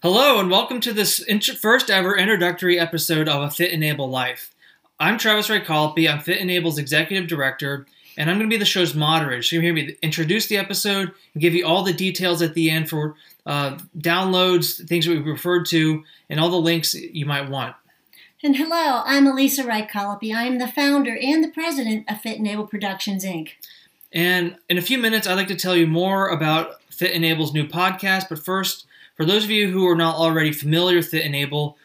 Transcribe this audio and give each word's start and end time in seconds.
Hello, 0.00 0.40
and 0.40 0.50
welcome 0.50 0.80
to 0.80 0.92
this 0.92 1.20
int- 1.20 1.44
first 1.44 1.90
ever 1.90 2.16
introductory 2.16 2.78
episode 2.78 3.28
of 3.28 3.42
A 3.42 3.50
Fit 3.50 3.72
& 3.72 3.82
Able 3.82 4.08
Life. 4.08 4.52
I'm 4.98 5.18
Travis 5.18 5.48
Ray 5.48 5.60
Colopy. 5.60 6.10
I'm 6.10 6.20
Fit 6.20 6.40
& 6.40 6.50
Able's 6.50 6.78
executive 6.78 7.28
director, 7.28 7.86
and 8.16 8.28
I'm 8.28 8.38
going 8.38 8.48
to 8.48 8.54
be 8.54 8.58
the 8.58 8.64
show's 8.64 8.94
moderator. 8.94 9.42
So 9.42 9.56
to 9.56 9.62
hear 9.62 9.72
me 9.72 9.96
introduce 10.02 10.46
the 10.48 10.56
episode 10.56 11.12
and 11.34 11.40
give 11.40 11.54
you 11.54 11.66
all 11.66 11.82
the 11.82 11.92
details 11.92 12.42
at 12.42 12.54
the 12.54 12.70
end 12.70 12.88
for 12.88 13.14
uh, 13.46 13.78
downloads, 13.98 14.86
things 14.88 15.06
that 15.06 15.12
we 15.12 15.18
referred 15.18 15.66
to, 15.66 16.02
and 16.28 16.40
all 16.40 16.50
the 16.50 16.56
links 16.56 16.94
you 16.94 17.26
might 17.26 17.48
want. 17.48 17.76
And 18.42 18.56
hello, 18.56 19.02
I'm 19.04 19.28
Elisa 19.28 19.64
Wright 19.64 19.88
Colopy. 19.88 20.34
I 20.34 20.44
am 20.44 20.58
the 20.58 20.66
founder 20.66 21.16
and 21.16 21.44
the 21.44 21.48
president 21.48 22.10
of 22.10 22.20
Fit 22.20 22.40
& 22.40 22.46
Able 22.46 22.66
Productions, 22.66 23.24
Inc. 23.24 23.50
And 24.12 24.56
in 24.68 24.78
a 24.78 24.82
few 24.82 24.98
minutes, 24.98 25.28
I'd 25.28 25.34
like 25.34 25.48
to 25.48 25.54
tell 25.54 25.76
you 25.76 25.86
more 25.86 26.28
about 26.28 26.82
Fit 26.90 27.14
& 27.22 27.22
Able's 27.22 27.54
new 27.54 27.66
podcast. 27.68 28.28
But 28.28 28.44
first, 28.44 28.86
for 29.16 29.24
those 29.24 29.44
of 29.44 29.50
you 29.50 29.70
who 29.70 29.86
are 29.88 29.96
not 29.96 30.16
already 30.16 30.52
familiar 30.52 30.96
with 30.96 31.08
Fit 31.08 31.24
& 31.24 31.34
Able, 31.34 31.76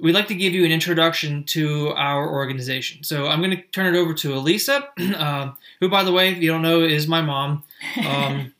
we'd 0.00 0.14
like 0.14 0.28
to 0.28 0.34
give 0.34 0.52
you 0.52 0.64
an 0.64 0.72
introduction 0.72 1.44
to 1.44 1.90
our 1.90 2.30
organization. 2.30 3.02
So 3.02 3.26
I'm 3.26 3.40
going 3.40 3.56
to 3.56 3.62
turn 3.72 3.94
it 3.94 3.98
over 3.98 4.14
to 4.14 4.34
Elisa, 4.34 4.88
uh, 5.16 5.52
who, 5.80 5.88
by 5.88 6.04
the 6.04 6.12
way, 6.12 6.32
if 6.32 6.38
you 6.38 6.50
don't 6.50 6.62
know, 6.62 6.80
is 6.82 7.06
my 7.06 7.22
mom. 7.22 7.64
Um, 8.06 8.52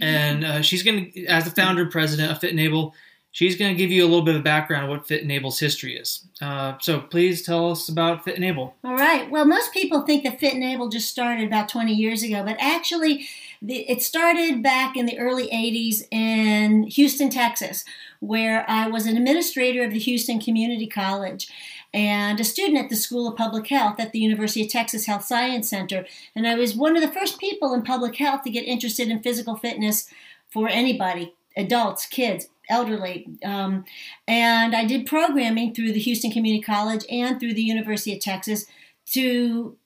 and 0.00 0.44
uh, 0.44 0.62
she's 0.62 0.82
going 0.82 1.10
to, 1.10 1.26
as 1.26 1.44
the 1.44 1.50
founder 1.50 1.82
and 1.82 1.90
president 1.90 2.30
of 2.30 2.38
Fit 2.38 2.56
& 2.56 2.58
Able, 2.58 2.94
she's 3.32 3.56
going 3.56 3.74
to 3.74 3.76
give 3.76 3.90
you 3.90 4.04
a 4.04 4.08
little 4.08 4.24
bit 4.24 4.34
of 4.34 4.42
background 4.42 4.84
on 4.84 4.90
what 4.90 5.06
Fit 5.06 5.28
& 5.30 5.30
Able's 5.30 5.58
history 5.58 5.96
is. 5.96 6.24
Uh, 6.40 6.76
so 6.80 7.00
please 7.00 7.42
tell 7.42 7.70
us 7.70 7.88
about 7.88 8.24
Fit 8.24 8.40
& 8.40 8.42
Able. 8.42 8.74
All 8.84 8.96
right. 8.96 9.30
Well, 9.30 9.44
most 9.44 9.72
people 9.72 10.02
think 10.02 10.24
that 10.24 10.40
Fit 10.40 10.54
& 10.54 10.62
Able 10.62 10.88
just 10.88 11.10
started 11.10 11.46
about 11.46 11.68
20 11.68 11.92
years 11.92 12.22
ago, 12.22 12.42
but 12.44 12.56
actually, 12.60 13.26
it 13.66 14.02
started 14.02 14.62
back 14.62 14.96
in 14.96 15.06
the 15.06 15.18
early 15.18 15.48
80s 15.48 16.02
in 16.10 16.84
Houston, 16.84 17.30
Texas, 17.30 17.84
where 18.20 18.68
I 18.68 18.88
was 18.88 19.06
an 19.06 19.16
administrator 19.16 19.84
of 19.84 19.92
the 19.92 19.98
Houston 19.98 20.40
Community 20.40 20.86
College 20.86 21.48
and 21.92 22.38
a 22.38 22.44
student 22.44 22.78
at 22.78 22.88
the 22.88 22.96
School 22.96 23.28
of 23.28 23.36
Public 23.36 23.66
Health 23.66 23.98
at 23.98 24.12
the 24.12 24.20
University 24.20 24.62
of 24.62 24.70
Texas 24.70 25.06
Health 25.06 25.24
Science 25.24 25.68
Center. 25.68 26.06
And 26.34 26.46
I 26.46 26.54
was 26.54 26.74
one 26.74 26.96
of 26.96 27.02
the 27.02 27.12
first 27.12 27.38
people 27.38 27.74
in 27.74 27.82
public 27.82 28.16
health 28.16 28.42
to 28.44 28.50
get 28.50 28.64
interested 28.64 29.08
in 29.08 29.22
physical 29.22 29.56
fitness 29.56 30.08
for 30.48 30.68
anybody 30.68 31.34
adults, 31.56 32.06
kids, 32.06 32.48
elderly. 32.70 33.28
Um, 33.44 33.84
and 34.26 34.74
I 34.74 34.84
did 34.84 35.06
programming 35.06 35.74
through 35.74 35.92
the 35.92 36.00
Houston 36.00 36.30
Community 36.30 36.62
College 36.62 37.04
and 37.10 37.38
through 37.38 37.54
the 37.54 37.62
University 37.62 38.14
of 38.14 38.20
Texas 38.20 38.66
to 39.06 39.76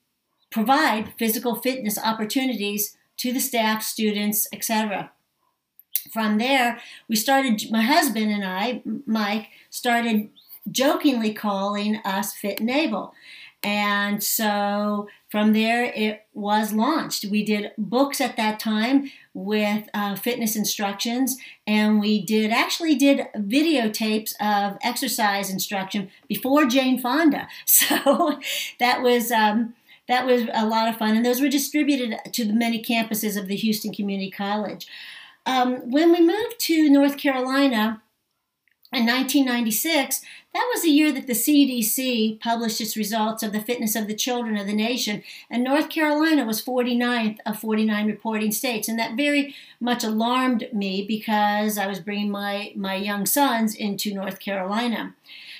provide 0.51 1.13
physical 1.17 1.55
fitness 1.55 1.97
opportunities 1.97 2.95
to 3.17 3.33
the 3.33 3.39
staff, 3.39 3.81
students, 3.81 4.47
etc. 4.53 5.11
From 6.11 6.37
there, 6.37 6.79
we 7.09 7.15
started, 7.15 7.63
my 7.71 7.81
husband 7.81 8.31
and 8.31 8.45
I, 8.45 8.81
Mike, 9.05 9.47
started 9.69 10.29
jokingly 10.71 11.33
calling 11.33 11.97
us 12.05 12.33
Fit 12.33 12.61
& 12.61 12.69
Able. 12.69 13.13
And 13.65 14.23
so 14.23 15.09
from 15.27 15.53
there, 15.53 15.85
it 15.85 16.27
was 16.35 16.71
launched. 16.71 17.25
We 17.25 17.43
did 17.43 17.71
books 17.79 18.21
at 18.21 18.37
that 18.37 18.59
time 18.59 19.11
with 19.33 19.89
uh, 19.91 20.15
fitness 20.17 20.55
instructions, 20.55 21.37
and 21.65 21.99
we 21.99 22.21
did 22.21 22.51
actually 22.51 22.93
did 22.93 23.25
videotapes 23.35 24.35
of 24.39 24.77
exercise 24.83 25.49
instruction 25.49 26.11
before 26.27 26.65
Jane 26.65 26.99
Fonda. 27.01 27.47
So 27.65 28.39
that 28.79 29.01
was. 29.01 29.31
Um, 29.31 29.73
that 30.07 30.27
was 30.27 30.43
a 30.53 30.67
lot 30.67 30.87
of 30.87 30.97
fun, 30.97 31.15
and 31.15 31.25
those 31.25 31.41
were 31.41 31.49
distributed 31.49 32.19
to 32.31 32.45
the 32.45 32.53
many 32.53 32.79
campuses 32.83 33.35
of 33.35 33.47
the 33.47 33.55
Houston 33.55 33.91
Community 33.91 34.29
College. 34.29 34.85
Um, 35.47 35.89
when 35.89 36.11
we 36.11 36.21
moved 36.21 36.59
to 36.59 36.91
North 36.91 37.17
Carolina, 37.17 38.03
in 38.93 39.05
1996, 39.05 40.21
that 40.53 40.71
was 40.73 40.83
the 40.83 40.89
year 40.89 41.11
that 41.11 41.27
the 41.27 41.33
CDC 41.33 42.39
published 42.39 42.79
its 42.79 42.95
results 42.95 43.43
of 43.43 43.51
the 43.51 43.59
fitness 43.59 43.93
of 43.95 44.07
the 44.07 44.15
children 44.15 44.55
of 44.55 44.67
the 44.67 44.73
nation, 44.73 45.21
and 45.49 45.63
North 45.63 45.89
Carolina 45.89 46.45
was 46.45 46.63
49th 46.63 47.39
of 47.45 47.59
49 47.59 48.07
reporting 48.07 48.51
states, 48.53 48.87
and 48.87 48.97
that 48.97 49.17
very 49.17 49.53
much 49.81 50.03
alarmed 50.03 50.69
me 50.71 51.03
because 51.05 51.77
I 51.77 51.87
was 51.87 51.99
bringing 51.99 52.31
my, 52.31 52.71
my 52.75 52.95
young 52.95 53.25
sons 53.25 53.75
into 53.75 54.13
North 54.13 54.39
Carolina. 54.39 55.13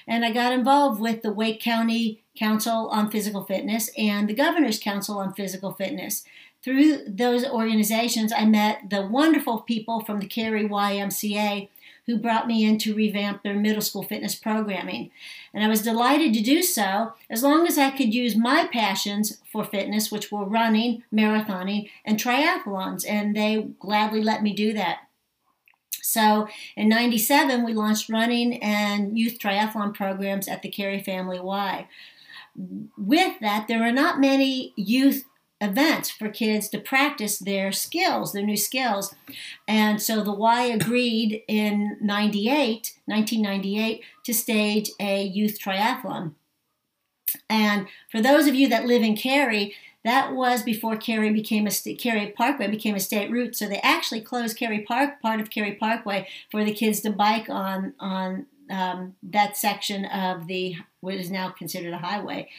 And 0.07 0.23
I 0.23 0.31
got 0.31 0.53
involved 0.53 1.01
with 1.01 1.23
the 1.23 1.33
Wake 1.33 1.59
County 1.59 2.21
Council 2.37 2.87
on 2.89 3.11
Physical 3.11 3.43
Fitness 3.43 3.89
and 3.97 4.29
the 4.29 4.33
Governor's 4.33 4.79
Council 4.79 5.17
on 5.17 5.33
Physical 5.33 5.73
Fitness. 5.73 6.23
Through 6.63 7.05
those 7.07 7.45
organizations, 7.45 8.31
I 8.31 8.45
met 8.45 8.89
the 8.89 9.05
wonderful 9.05 9.61
people 9.61 10.01
from 10.01 10.19
the 10.19 10.25
Cary 10.25 10.67
YMCA 10.67 11.69
who 12.05 12.17
brought 12.17 12.47
me 12.47 12.63
in 12.63 12.77
to 12.79 12.93
revamp 12.93 13.41
their 13.41 13.55
middle 13.55 13.81
school 13.81 14.03
fitness 14.03 14.35
programming. 14.35 15.11
And 15.53 15.63
I 15.63 15.67
was 15.67 15.81
delighted 15.81 16.33
to 16.33 16.41
do 16.41 16.61
so 16.61 17.13
as 17.29 17.43
long 17.43 17.65
as 17.67 17.77
I 17.77 17.89
could 17.91 18.13
use 18.13 18.35
my 18.35 18.67
passions 18.71 19.39
for 19.51 19.63
fitness, 19.63 20.11
which 20.11 20.31
were 20.31 20.45
running, 20.45 21.03
marathoning, 21.13 21.89
and 22.05 22.19
triathlons, 22.19 23.05
and 23.07 23.35
they 23.35 23.67
gladly 23.79 24.21
let 24.21 24.43
me 24.43 24.53
do 24.53 24.73
that. 24.73 24.99
So 26.01 26.47
in 26.77 26.87
97, 26.87 27.65
we 27.65 27.73
launched 27.73 28.09
running 28.09 28.61
and 28.61 29.17
youth 29.17 29.39
triathlon 29.39 29.93
programs 29.93 30.47
at 30.47 30.61
the 30.61 30.69
Cary 30.69 31.01
Family 31.01 31.39
Y. 31.39 31.87
With 32.97 33.39
that, 33.41 33.67
there 33.67 33.83
are 33.83 33.91
not 33.91 34.19
many 34.19 34.71
youth 34.75 35.25
events 35.61 36.09
for 36.09 36.29
kids 36.29 36.67
to 36.69 36.79
practice 36.79 37.39
their 37.39 37.71
skills, 37.71 38.33
their 38.33 38.45
new 38.45 38.57
skills. 38.57 39.15
And 39.67 40.01
so 40.01 40.21
the 40.21 40.33
Y 40.33 40.63
agreed 40.63 41.43
in 41.47 41.97
98, 42.01 42.93
1998 43.05 44.03
to 44.25 44.33
stage 44.33 44.91
a 44.99 45.23
youth 45.23 45.59
triathlon. 45.59 46.33
And 47.49 47.87
for 48.09 48.21
those 48.21 48.47
of 48.47 48.55
you 48.55 48.67
that 48.69 48.85
live 48.85 49.01
in 49.01 49.15
Cary, 49.15 49.75
that 50.03 50.33
was 50.33 50.61
before 50.61 50.97
Cary 50.97 51.31
became 51.33 51.65
a 51.65 51.71
st- 51.71 51.99
Cary 51.99 52.27
Parkway 52.27 52.67
became 52.67 52.95
a 52.95 52.99
state 52.99 53.31
route. 53.31 53.55
So 53.55 53.67
they 53.67 53.79
actually 53.79 54.21
closed 54.21 54.55
Cary 54.55 54.81
Park, 54.81 55.19
part 55.21 55.39
of 55.39 55.49
Cary 55.49 55.73
Parkway, 55.73 56.27
for 56.51 56.63
the 56.63 56.73
kids 56.73 57.01
to 57.01 57.09
bike 57.09 57.49
on 57.49 57.93
on 57.99 58.45
um, 58.69 59.15
that 59.23 59.57
section 59.57 60.05
of 60.05 60.47
the 60.47 60.75
what 61.01 61.15
is 61.15 61.31
now 61.31 61.49
considered 61.49 61.93
a 61.93 61.97
highway. 61.97 62.49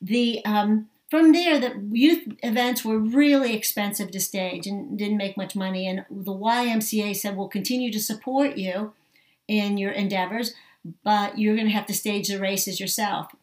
The 0.00 0.42
um, 0.46 0.88
from 1.10 1.32
there, 1.32 1.60
the 1.60 1.80
youth 1.92 2.26
events 2.42 2.84
were 2.84 2.98
really 2.98 3.54
expensive 3.54 4.10
to 4.10 4.20
stage 4.20 4.66
and 4.66 4.98
didn't 4.98 5.16
make 5.16 5.36
much 5.36 5.54
money. 5.54 5.86
And 5.86 6.04
the 6.10 6.32
YMCA 6.32 7.14
said, 7.14 7.36
"We'll 7.36 7.48
continue 7.48 7.92
to 7.92 8.00
support 8.00 8.56
you 8.56 8.92
in 9.46 9.78
your 9.78 9.92
endeavors, 9.92 10.54
but 11.04 11.38
you're 11.38 11.54
going 11.54 11.68
to 11.68 11.74
have 11.74 11.86
to 11.86 11.94
stage 11.94 12.28
the 12.28 12.40
races 12.40 12.80
yourself." 12.80 13.34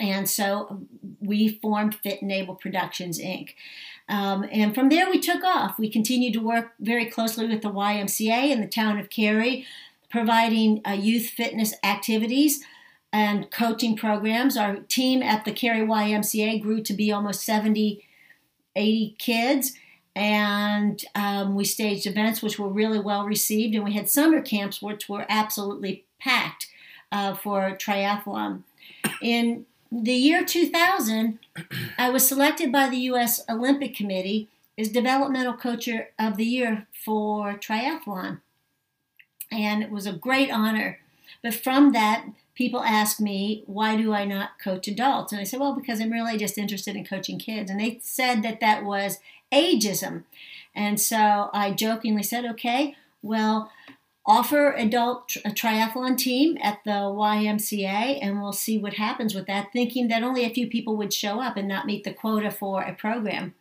And 0.00 0.28
so 0.28 0.86
we 1.20 1.48
formed 1.48 1.96
Fit 1.96 2.22
& 2.22 2.22
Able 2.22 2.54
Productions 2.54 3.18
Inc. 3.18 3.54
Um, 4.08 4.48
and 4.50 4.74
from 4.74 4.88
there, 4.88 5.10
we 5.10 5.18
took 5.18 5.44
off. 5.44 5.78
We 5.78 5.90
continued 5.90 6.32
to 6.34 6.40
work 6.40 6.72
very 6.80 7.06
closely 7.06 7.46
with 7.46 7.62
the 7.62 7.70
YMCA 7.70 8.50
in 8.50 8.60
the 8.60 8.68
town 8.68 8.98
of 8.98 9.10
Cary, 9.10 9.66
providing 10.08 10.80
uh, 10.86 10.92
youth 10.92 11.28
fitness 11.28 11.74
activities 11.82 12.64
and 13.12 13.50
coaching 13.50 13.96
programs. 13.96 14.56
Our 14.56 14.76
team 14.76 15.22
at 15.22 15.44
the 15.44 15.52
Cary 15.52 15.86
YMCA 15.86 16.62
grew 16.62 16.82
to 16.82 16.92
be 16.92 17.10
almost 17.10 17.44
70, 17.44 18.04
80 18.76 19.16
kids. 19.18 19.72
And 20.14 21.02
um, 21.14 21.54
we 21.54 21.64
staged 21.64 22.06
events 22.06 22.42
which 22.42 22.58
were 22.58 22.68
really 22.68 22.98
well 22.98 23.24
received. 23.24 23.74
And 23.74 23.84
we 23.84 23.94
had 23.94 24.08
summer 24.08 24.42
camps 24.42 24.82
which 24.82 25.08
were 25.08 25.26
absolutely 25.28 26.04
packed 26.18 26.68
uh, 27.12 27.34
for 27.34 27.76
triathlon. 27.76 28.62
In 29.22 29.66
the 29.90 30.12
year 30.12 30.44
2000, 30.44 31.38
I 31.96 32.10
was 32.10 32.26
selected 32.26 32.70
by 32.70 32.88
the 32.88 32.98
U.S. 32.98 33.42
Olympic 33.48 33.94
Committee 33.94 34.48
as 34.76 34.88
Developmental 34.88 35.54
Coach 35.54 35.88
of 36.18 36.36
the 36.36 36.44
Year 36.44 36.86
for 36.92 37.54
triathlon. 37.54 38.40
And 39.50 39.82
it 39.82 39.90
was 39.90 40.06
a 40.06 40.12
great 40.12 40.50
honor. 40.50 40.98
But 41.42 41.54
from 41.54 41.92
that, 41.92 42.26
people 42.58 42.82
ask 42.82 43.20
me, 43.20 43.62
why 43.66 43.96
do 43.96 44.12
I 44.12 44.24
not 44.24 44.58
coach 44.58 44.88
adults? 44.88 45.32
And 45.32 45.40
I 45.40 45.44
said, 45.44 45.60
well, 45.60 45.76
because 45.76 46.00
I'm 46.00 46.10
really 46.10 46.36
just 46.36 46.58
interested 46.58 46.96
in 46.96 47.06
coaching 47.06 47.38
kids. 47.38 47.70
And 47.70 47.78
they 47.78 48.00
said 48.02 48.42
that 48.42 48.58
that 48.58 48.84
was 48.84 49.20
ageism. 49.52 50.24
And 50.74 51.00
so 51.00 51.50
I 51.54 51.70
jokingly 51.70 52.24
said, 52.24 52.44
okay, 52.46 52.96
well, 53.22 53.70
offer 54.26 54.72
adult 54.72 55.36
a 55.44 55.50
triathlon 55.50 56.18
team 56.18 56.58
at 56.60 56.80
the 56.84 56.90
YMCA 56.90 58.18
and 58.20 58.42
we'll 58.42 58.52
see 58.52 58.76
what 58.76 58.94
happens 58.94 59.36
with 59.36 59.46
that, 59.46 59.68
thinking 59.72 60.08
that 60.08 60.24
only 60.24 60.44
a 60.44 60.52
few 60.52 60.68
people 60.68 60.96
would 60.96 61.12
show 61.12 61.40
up 61.40 61.56
and 61.56 61.68
not 61.68 61.86
meet 61.86 62.02
the 62.02 62.12
quota 62.12 62.50
for 62.50 62.82
a 62.82 62.92
program. 62.92 63.54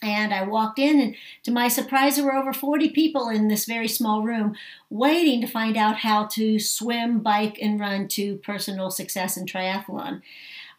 And 0.00 0.32
I 0.32 0.44
walked 0.44 0.78
in, 0.78 1.00
and 1.00 1.16
to 1.42 1.50
my 1.50 1.68
surprise, 1.68 2.16
there 2.16 2.24
were 2.24 2.36
over 2.36 2.52
40 2.52 2.90
people 2.90 3.28
in 3.28 3.48
this 3.48 3.64
very 3.64 3.88
small 3.88 4.22
room 4.22 4.54
waiting 4.90 5.40
to 5.40 5.46
find 5.48 5.76
out 5.76 5.98
how 5.98 6.26
to 6.26 6.58
swim, 6.60 7.18
bike, 7.18 7.58
and 7.60 7.80
run 7.80 8.06
to 8.08 8.36
personal 8.36 8.90
success 8.90 9.36
in 9.36 9.44
triathlon. 9.44 10.22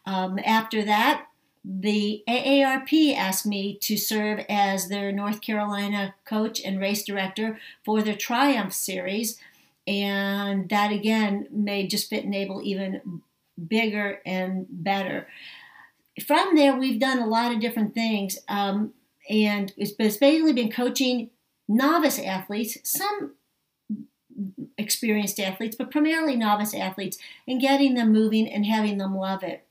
Um, 0.06 0.38
after 0.44 0.82
that, 0.84 1.26
the 1.64 2.22
AARP 2.26 3.14
asked 3.14 3.44
me 3.44 3.76
to 3.82 3.96
serve 3.96 4.44
as 4.48 4.88
their 4.88 5.12
North 5.12 5.42
Carolina 5.42 6.14
coach 6.24 6.60
and 6.64 6.80
race 6.80 7.04
director 7.04 7.58
for 7.84 8.02
their 8.02 8.16
Triumph 8.16 8.72
series. 8.72 9.38
and 9.86 10.68
that 10.68 10.92
again 10.92 11.48
made 11.50 11.90
just 11.90 12.10
Fit 12.10 12.24
and 12.24 12.34
Able 12.34 12.62
even 12.62 13.22
bigger 13.66 14.20
and 14.24 14.66
better. 14.70 15.26
From 16.26 16.54
there, 16.54 16.76
we've 16.76 17.00
done 17.00 17.18
a 17.18 17.26
lot 17.26 17.52
of 17.52 17.60
different 17.60 17.94
things, 17.94 18.38
um, 18.48 18.92
and 19.30 19.72
it's 19.76 19.92
basically 19.92 20.52
been 20.52 20.72
coaching 20.72 21.30
novice 21.68 22.18
athletes, 22.18 22.78
some 22.82 23.34
experienced 24.76 25.38
athletes, 25.38 25.76
but 25.76 25.90
primarily 25.90 26.34
novice 26.34 26.74
athletes, 26.74 27.16
and 27.46 27.60
getting 27.60 27.94
them 27.94 28.12
moving 28.12 28.48
and 28.48 28.66
having 28.66 28.98
them 28.98 29.16
love 29.16 29.44
it. 29.44 29.66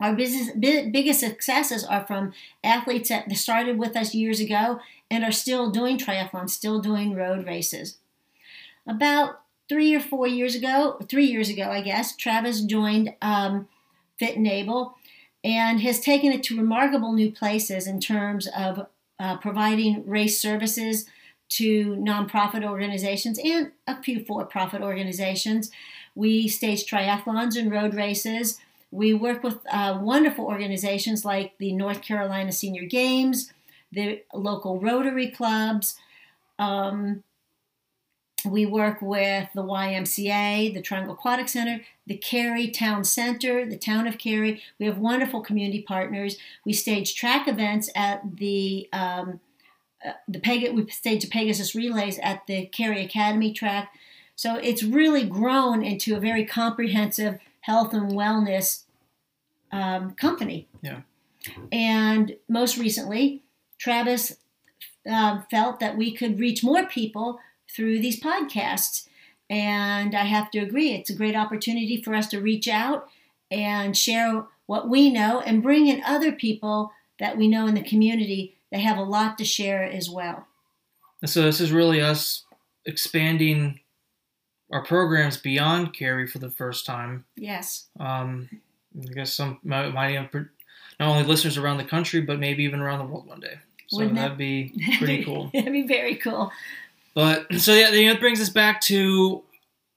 Our 0.00 0.14
business, 0.14 0.50
biggest 0.56 1.20
successes 1.20 1.84
are 1.84 2.04
from 2.06 2.32
athletes 2.64 3.10
that 3.10 3.30
started 3.36 3.78
with 3.78 3.94
us 3.94 4.14
years 4.14 4.40
ago 4.40 4.80
and 5.10 5.22
are 5.22 5.30
still 5.30 5.70
doing 5.70 5.98
triathlons, 5.98 6.50
still 6.50 6.80
doing 6.80 7.14
road 7.14 7.46
races. 7.46 7.98
About 8.86 9.42
three 9.68 9.94
or 9.94 10.00
four 10.00 10.26
years 10.26 10.54
ago, 10.54 10.98
three 11.08 11.26
years 11.26 11.48
ago, 11.50 11.70
I 11.70 11.82
guess, 11.82 12.16
Travis 12.16 12.62
joined 12.62 13.14
um, 13.20 13.68
Fit 14.18 14.36
and 14.36 14.46
Able 14.46 14.96
and 15.44 15.80
has 15.80 16.00
taken 16.00 16.32
it 16.32 16.42
to 16.44 16.56
remarkable 16.56 17.12
new 17.12 17.30
places 17.30 17.86
in 17.86 18.00
terms 18.00 18.48
of 18.56 18.86
uh, 19.18 19.36
providing 19.38 20.06
race 20.06 20.40
services 20.40 21.06
to 21.48 21.96
nonprofit 21.96 22.64
organizations 22.64 23.38
and 23.38 23.72
a 23.86 24.00
few 24.02 24.24
for 24.24 24.44
profit 24.44 24.80
organizations. 24.80 25.70
We 26.14 26.48
stage 26.48 26.86
triathlons 26.86 27.56
and 27.56 27.70
road 27.70 27.94
races. 27.94 28.58
We 28.90 29.14
work 29.14 29.42
with 29.42 29.58
uh, 29.70 29.98
wonderful 30.00 30.44
organizations 30.44 31.24
like 31.24 31.58
the 31.58 31.72
North 31.72 32.02
Carolina 32.02 32.52
Senior 32.52 32.84
Games, 32.84 33.52
the 33.90 34.22
local 34.32 34.80
Rotary 34.80 35.30
clubs. 35.30 35.96
Um, 36.58 37.22
we 38.44 38.66
work 38.66 39.00
with 39.00 39.48
the 39.54 39.62
YMCA, 39.62 40.72
the 40.74 40.82
Triangle 40.82 41.14
Aquatic 41.14 41.48
Center, 41.48 41.82
the 42.06 42.16
Cary 42.16 42.68
Town 42.68 43.04
Center, 43.04 43.66
the 43.66 43.76
Town 43.76 44.06
of 44.06 44.18
Cary. 44.18 44.62
We 44.78 44.86
have 44.86 44.98
wonderful 44.98 45.40
community 45.40 45.82
partners. 45.82 46.36
We 46.64 46.72
stage 46.72 47.14
track 47.14 47.48
events 47.48 47.90
at 47.94 48.36
the 48.36 48.88
um, 48.92 49.40
uh, 50.04 50.12
the 50.26 50.40
Peg- 50.40 50.74
we 50.74 50.88
stage 50.90 51.22
the 51.22 51.28
Pegasus 51.28 51.74
relays 51.74 52.18
at 52.18 52.46
the 52.46 52.66
Cary 52.66 53.04
Academy 53.04 53.52
track. 53.52 53.92
So 54.34 54.56
it's 54.56 54.82
really 54.82 55.24
grown 55.24 55.84
into 55.84 56.16
a 56.16 56.20
very 56.20 56.44
comprehensive 56.44 57.38
health 57.60 57.94
and 57.94 58.12
wellness 58.12 58.84
um, 59.70 60.14
company. 60.14 60.68
Yeah. 60.82 61.00
And 61.70 62.36
most 62.48 62.76
recently, 62.76 63.42
Travis 63.78 64.36
uh, 65.10 65.42
felt 65.50 65.80
that 65.80 65.96
we 65.96 66.12
could 66.12 66.38
reach 66.38 66.62
more 66.62 66.86
people 66.86 67.40
through 67.74 68.00
these 68.00 68.20
podcasts. 68.20 69.08
And 69.50 70.14
I 70.14 70.24
have 70.24 70.50
to 70.52 70.58
agree, 70.58 70.92
it's 70.92 71.10
a 71.10 71.14
great 71.14 71.36
opportunity 71.36 72.02
for 72.02 72.14
us 72.14 72.28
to 72.28 72.40
reach 72.40 72.68
out 72.68 73.08
and 73.50 73.96
share 73.96 74.46
what 74.66 74.88
we 74.88 75.10
know 75.10 75.40
and 75.40 75.62
bring 75.62 75.86
in 75.86 76.02
other 76.04 76.32
people 76.32 76.92
that 77.18 77.36
we 77.36 77.48
know 77.48 77.66
in 77.66 77.74
the 77.74 77.82
community 77.82 78.56
that 78.70 78.80
have 78.80 78.96
a 78.96 79.02
lot 79.02 79.36
to 79.38 79.44
share 79.44 79.84
as 79.84 80.08
well. 80.08 80.46
So, 81.24 81.42
this 81.42 81.60
is 81.60 81.70
really 81.70 82.00
us 82.00 82.44
expanding 82.84 83.78
our 84.72 84.82
programs 84.82 85.36
beyond 85.36 85.94
Cary 85.94 86.26
for 86.26 86.38
the 86.38 86.50
first 86.50 86.86
time. 86.86 87.24
Yes. 87.36 87.88
Um, 88.00 88.48
I 88.98 89.12
guess 89.12 89.34
some 89.34 89.60
might, 89.62 89.90
might 89.90 90.14
have 90.14 90.32
not 90.32 91.08
only 91.08 91.24
listeners 91.24 91.58
around 91.58 91.76
the 91.76 91.84
country, 91.84 92.20
but 92.20 92.38
maybe 92.38 92.64
even 92.64 92.80
around 92.80 92.98
the 92.98 93.04
world 93.04 93.26
one 93.26 93.40
day. 93.40 93.58
So 93.88 93.98
Wouldn't 93.98 94.16
that'd 94.16 94.38
be 94.38 94.72
pretty 94.98 95.24
cool. 95.24 95.50
that'd 95.54 95.72
be 95.72 95.86
very 95.86 96.16
cool. 96.16 96.50
But 97.14 97.52
so 97.54 97.74
yeah, 97.74 97.90
you 97.90 98.10
it 98.10 98.20
brings 98.20 98.40
us 98.40 98.48
back 98.48 98.80
to 98.82 99.42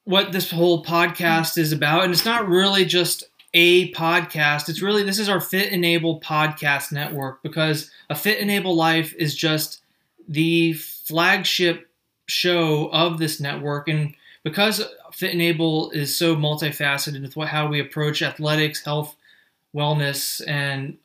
what 0.03 0.31
this 0.31 0.51
whole 0.51 0.83
podcast 0.83 1.57
is 1.57 1.71
about, 1.71 2.03
and 2.03 2.13
it's 2.13 2.25
not 2.25 2.47
really 2.47 2.85
just 2.85 3.23
a 3.53 3.91
podcast. 3.94 4.67
It's 4.69 4.81
really 4.81 5.03
this 5.03 5.19
is 5.19 5.29
our 5.29 5.39
Fit 5.39 5.71
& 5.71 5.73
Able 5.73 6.19
podcast 6.19 6.91
network 6.91 7.41
because 7.41 7.89
a 8.09 8.15
Fit 8.15 8.45
& 8.47 8.50
Able 8.50 8.75
Life 8.75 9.13
is 9.17 9.35
just 9.35 9.81
the 10.27 10.73
flagship 10.73 11.89
show 12.27 12.89
of 12.91 13.18
this 13.18 13.39
network, 13.39 13.88
and 13.88 14.13
because 14.44 14.83
Fit 15.13 15.33
& 15.35 15.41
Able 15.41 15.91
is 15.91 16.15
so 16.15 16.35
multifaceted 16.35 17.21
with 17.21 17.38
what, 17.38 17.47
how 17.47 17.68
we 17.68 17.79
approach 17.79 18.21
athletics, 18.21 18.83
health, 18.83 19.15
wellness, 19.73 20.45
and 20.47 20.97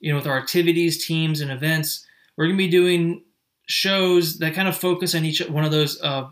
you 0.00 0.10
know 0.10 0.16
with 0.16 0.26
our 0.26 0.38
activities, 0.38 1.04
teams, 1.04 1.42
and 1.42 1.50
events, 1.50 2.06
we're 2.36 2.46
going 2.46 2.56
to 2.56 2.64
be 2.64 2.70
doing 2.70 3.22
shows 3.70 4.38
that 4.38 4.52
kind 4.52 4.66
of 4.66 4.76
focus 4.76 5.14
on 5.14 5.24
each 5.24 5.40
one 5.48 5.64
of 5.64 5.70
those 5.70 6.00
uh, 6.02 6.28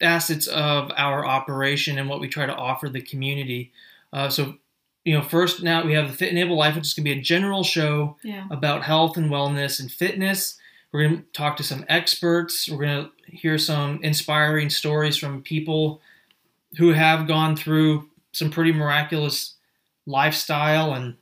facets 0.00 0.48
of 0.48 0.90
our 0.96 1.24
operation 1.24 1.96
and 1.96 2.08
what 2.08 2.20
we 2.20 2.28
try 2.28 2.44
to 2.44 2.54
offer 2.54 2.88
the 2.88 3.00
community. 3.00 3.72
Uh, 4.12 4.28
so, 4.28 4.54
you 5.04 5.14
know, 5.14 5.22
first 5.22 5.62
now 5.62 5.84
we 5.84 5.92
have 5.92 6.08
the 6.08 6.16
Fit 6.16 6.34
& 6.34 6.36
Able 6.36 6.56
Life, 6.56 6.74
which 6.74 6.86
is 6.86 6.94
going 6.94 7.04
to 7.04 7.14
be 7.14 7.18
a 7.20 7.22
general 7.22 7.62
show 7.62 8.16
yeah. 8.24 8.46
about 8.50 8.82
health 8.82 9.16
and 9.16 9.30
wellness 9.30 9.78
and 9.78 9.92
fitness. 9.92 10.58
We're 10.90 11.06
going 11.06 11.18
to 11.18 11.32
talk 11.32 11.56
to 11.58 11.62
some 11.62 11.84
experts. 11.88 12.68
We're 12.68 12.84
going 12.84 13.04
to 13.04 13.36
hear 13.36 13.56
some 13.56 14.00
inspiring 14.02 14.70
stories 14.70 15.16
from 15.16 15.42
people 15.42 16.00
who 16.78 16.92
have 16.92 17.28
gone 17.28 17.54
through 17.54 18.08
some 18.32 18.50
pretty 18.50 18.72
miraculous 18.72 19.54
lifestyle 20.04 20.94
and, 20.94 21.16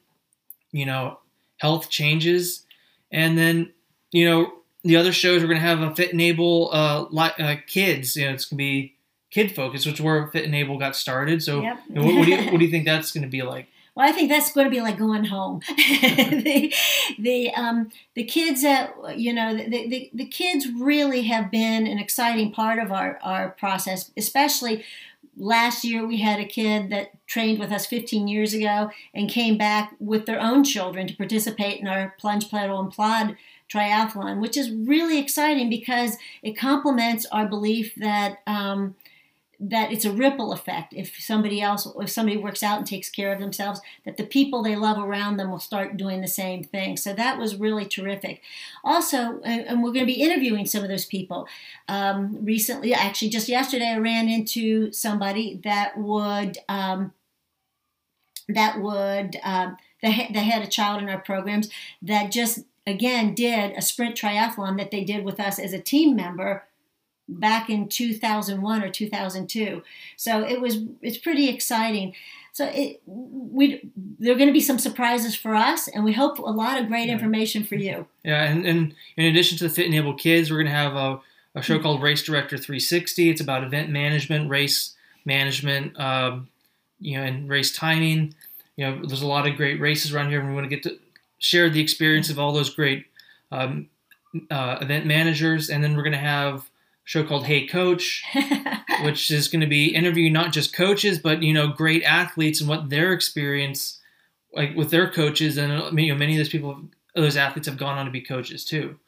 you 0.73 0.87
know, 0.87 1.19
health 1.59 1.91
changes. 1.91 2.65
And 3.13 3.37
then, 3.37 3.73
you 4.11 4.25
know, 4.25 4.53
the 4.85 4.97
other 4.97 5.13
shows 5.13 5.43
we're 5.43 5.49
going 5.49 5.61
to 5.61 5.67
have 5.67 5.81
a 5.81 5.95
Fit 5.95 6.15
& 6.15 6.21
Able 6.21 6.71
uh, 6.73 7.07
li- 7.11 7.31
uh, 7.39 7.57
kids. 7.67 8.17
You 8.17 8.27
know, 8.27 8.35
it's 8.35 8.45
going 8.45 8.57
to 8.57 8.63
be 8.63 8.95
kid 9.31 9.55
focused, 9.55 9.87
which 9.87 9.97
is 9.97 10.01
where 10.01 10.29
Fit 10.29 10.53
& 10.53 10.55
Able 10.55 10.79
got 10.79 10.97
started. 10.97 11.43
So, 11.43 11.63
yep. 11.63 11.81
you 11.89 11.97
know, 11.97 12.05
what, 12.05 12.15
what, 12.17 12.25
do 12.27 12.31
you, 12.33 12.51
what 12.51 12.59
do 12.59 12.65
you 12.65 12.71
think 12.71 12.85
that's 12.85 13.13
going 13.13 13.23
to 13.23 13.29
be 13.29 13.43
like? 13.43 13.67
Well, 13.95 14.09
I 14.09 14.13
think 14.13 14.31
that's 14.31 14.53
going 14.53 14.67
to 14.67 14.71
be 14.71 14.81
like 14.81 14.97
going 14.97 15.25
home. 15.25 15.61
the 15.77 16.73
the 17.19 17.53
um, 17.55 17.91
the 18.15 18.23
kids 18.23 18.63
that 18.63 18.95
you 19.19 19.33
know 19.33 19.57
the, 19.57 19.89
the 19.89 20.11
the 20.15 20.25
kids 20.25 20.69
really 20.69 21.23
have 21.23 21.51
been 21.51 21.85
an 21.85 21.99
exciting 21.99 22.53
part 22.53 22.79
of 22.79 22.93
our 22.93 23.19
our 23.25 23.51
process, 23.51 24.13
especially 24.17 24.85
last 25.37 25.85
year 25.85 26.07
we 26.07 26.19
had 26.19 26.39
a 26.41 26.45
kid 26.45 26.91
that 26.91 27.11
trained 27.27 27.59
with 27.59 27.73
us 27.73 27.87
15 27.87 28.29
years 28.29 28.55
ago 28.55 28.91
and 29.15 29.31
came 29.31 29.57
back 29.57 29.95
with 29.99 30.27
their 30.27 30.41
own 30.41 30.65
children 30.65 31.07
to 31.07 31.17
participate 31.17 31.81
in 31.81 31.87
our 31.87 32.15
plunge 32.19 32.51
pedal 32.51 32.81
and 32.81 32.93
plod 32.93 33.37
triathlon, 33.73 34.41
which 34.41 34.57
is 34.57 34.71
really 34.71 35.19
exciting 35.19 35.69
because 35.69 36.17
it 36.43 36.59
complements 36.59 37.27
our 37.27 37.47
belief 37.47 37.95
that 37.97 38.39
um, 38.47 38.95
that 39.61 39.91
it's 39.91 40.05
a 40.05 40.13
ripple 40.13 40.53
effect. 40.53 40.95
If 40.95 41.17
somebody 41.19 41.61
else, 41.61 41.87
if 41.99 42.11
somebody 42.11 42.37
works 42.37 42.63
out 42.63 42.79
and 42.79 42.87
takes 42.87 43.11
care 43.11 43.33
of 43.33 43.41
themselves, 43.41 43.81
that 44.05 44.17
the 44.17 44.25
people 44.25 44.63
they 44.63 44.77
love 44.77 44.99
around 44.99 45.37
them 45.37 45.51
will 45.51 45.59
start 45.59 45.97
doing 45.97 46.21
the 46.21 46.29
same 46.29 46.63
thing. 46.63 46.97
So 46.97 47.13
that 47.15 47.39
was 47.39 47.57
really 47.57 47.85
terrific. 47.85 48.41
Also, 48.85 49.41
and 49.41 49.83
we're 49.83 49.93
going 49.93 50.07
to 50.07 50.13
be 50.13 50.23
interviewing 50.23 50.65
some 50.65 50.85
of 50.85 50.89
those 50.89 51.07
people. 51.07 51.49
Um, 51.89 52.39
recently, 52.45 52.95
actually, 52.95 53.31
just 53.31 53.49
yesterday, 53.49 53.89
I 53.89 53.99
ran 53.99 54.29
into 54.29 54.93
somebody 54.93 55.61
that 55.65 55.99
would 55.99 56.59
um, 56.69 57.13
that 58.49 58.81
would. 58.81 59.37
Uh, 59.43 59.73
that, 60.03 60.13
had 60.13 60.63
a 60.63 60.69
child 60.69 61.03
in 61.03 61.09
our 61.09 61.19
programs 61.19 61.69
that 62.03 62.31
just 62.31 62.61
again 62.89 63.35
did 63.35 63.77
a 63.77 63.83
sprint 63.83 64.17
triathlon 64.17 64.79
that 64.79 64.91
they 64.91 65.05
did 65.05 65.25
with 65.25 65.39
us 65.39 65.59
as 65.59 65.73
a 65.73 65.81
team 65.81 66.17
member 66.17 66.65
back 67.29 67.69
in 67.69 67.89
2001 67.89 68.83
or 68.83 68.89
2002 68.89 69.83
so 70.17 70.43
it 70.43 70.61
was 70.61 70.79
it's 71.01 71.19
pretty 71.19 71.49
exciting. 71.49 72.15
So 72.53 72.67
it 72.75 73.01
we 73.07 73.89
there 74.19 74.33
are 74.33 74.37
going 74.37 74.49
to 74.49 74.53
be 74.53 74.61
some 74.61 74.79
surprises 74.79 75.37
for 75.37 75.55
us 75.55 75.87
and 75.89 76.05
we 76.05 76.13
hope 76.13 76.39
a 76.39 76.43
lot 76.43 76.81
of 76.81 76.89
great 76.89 77.07
yeah. 77.07 77.13
information 77.13 77.63
for 77.63 77.77
you. 77.77 78.07
Yeah 78.25 78.43
and, 78.45 78.67
and 78.67 78.95
in 79.17 79.27
addition 79.27 79.59
to 79.59 79.65
the 79.65 79.71
Fit 79.71 79.93
& 79.93 79.95
Able 79.95 80.15
kids 80.15 80.51
we're 80.51 80.57
going 80.57 80.67
to 80.67 80.73
have 80.73 80.95
a, 80.95 81.21
a 81.55 81.63
show 81.63 81.79
called 81.79 82.03
race 82.03 82.23
director 82.23 82.57
360 82.57 83.31
it's 83.31 83.41
about 83.41 83.63
event 83.63 83.91
management 83.91 84.51
race 84.51 84.95
management 85.25 85.99
um, 86.01 86.49
you 86.99 87.17
know 87.17 87.23
and 87.23 87.49
race 87.49 87.75
timing. 87.75 88.35
You 88.77 88.87
know 88.87 89.07
there's 89.07 89.23
a 89.23 89.27
lot 89.27 89.47
of 89.47 89.57
great 89.57 89.81
races 89.81 90.13
around 90.13 90.31
here 90.31 90.41
and 90.41 90.49
we 90.49 90.55
want 90.55 90.69
to 90.69 90.75
get 90.75 90.83
to 90.83 90.99
share 91.39 91.71
the 91.71 91.81
experience 91.81 92.31
of 92.31 92.39
all 92.39 92.53
those 92.53 92.71
great 92.71 93.07
um, 93.51 93.89
uh, 94.51 94.79
event 94.81 95.07
managers, 95.07 95.71
and 95.71 95.83
then 95.83 95.97
we're 95.97 96.03
going 96.03 96.13
to 96.13 96.19
have 96.19 96.57
a 96.57 96.63
show 97.05 97.25
called 97.25 97.47
Hey 97.47 97.67
Coach, 97.67 98.25
which 99.03 99.31
is 99.31 99.49
going 99.49 99.61
to 99.61 99.67
be 99.67 99.95
interviewing 99.95 100.33
not 100.33 100.53
just 100.53 100.75
coaches, 100.75 101.19
but 101.19 101.43
you 101.43 101.55
know 101.55 101.69
great 101.69 102.03
athletes 102.03 102.61
and 102.61 102.69
what 102.69 102.91
their 102.91 103.13
experience 103.13 103.99
like 104.55 104.75
with 104.77 104.91
their 104.91 105.11
coaches, 105.11 105.57
and 105.57 105.99
you 105.99 106.13
know 106.13 106.19
many 106.19 106.35
of 106.35 106.39
those 106.39 106.49
people, 106.49 106.81
those 107.15 107.37
athletes 107.37 107.69
have 107.69 107.79
gone 107.79 107.99
on 107.99 108.07
to 108.07 108.13
be 108.13 108.21
coaches 108.21 108.65
too. 108.65 108.99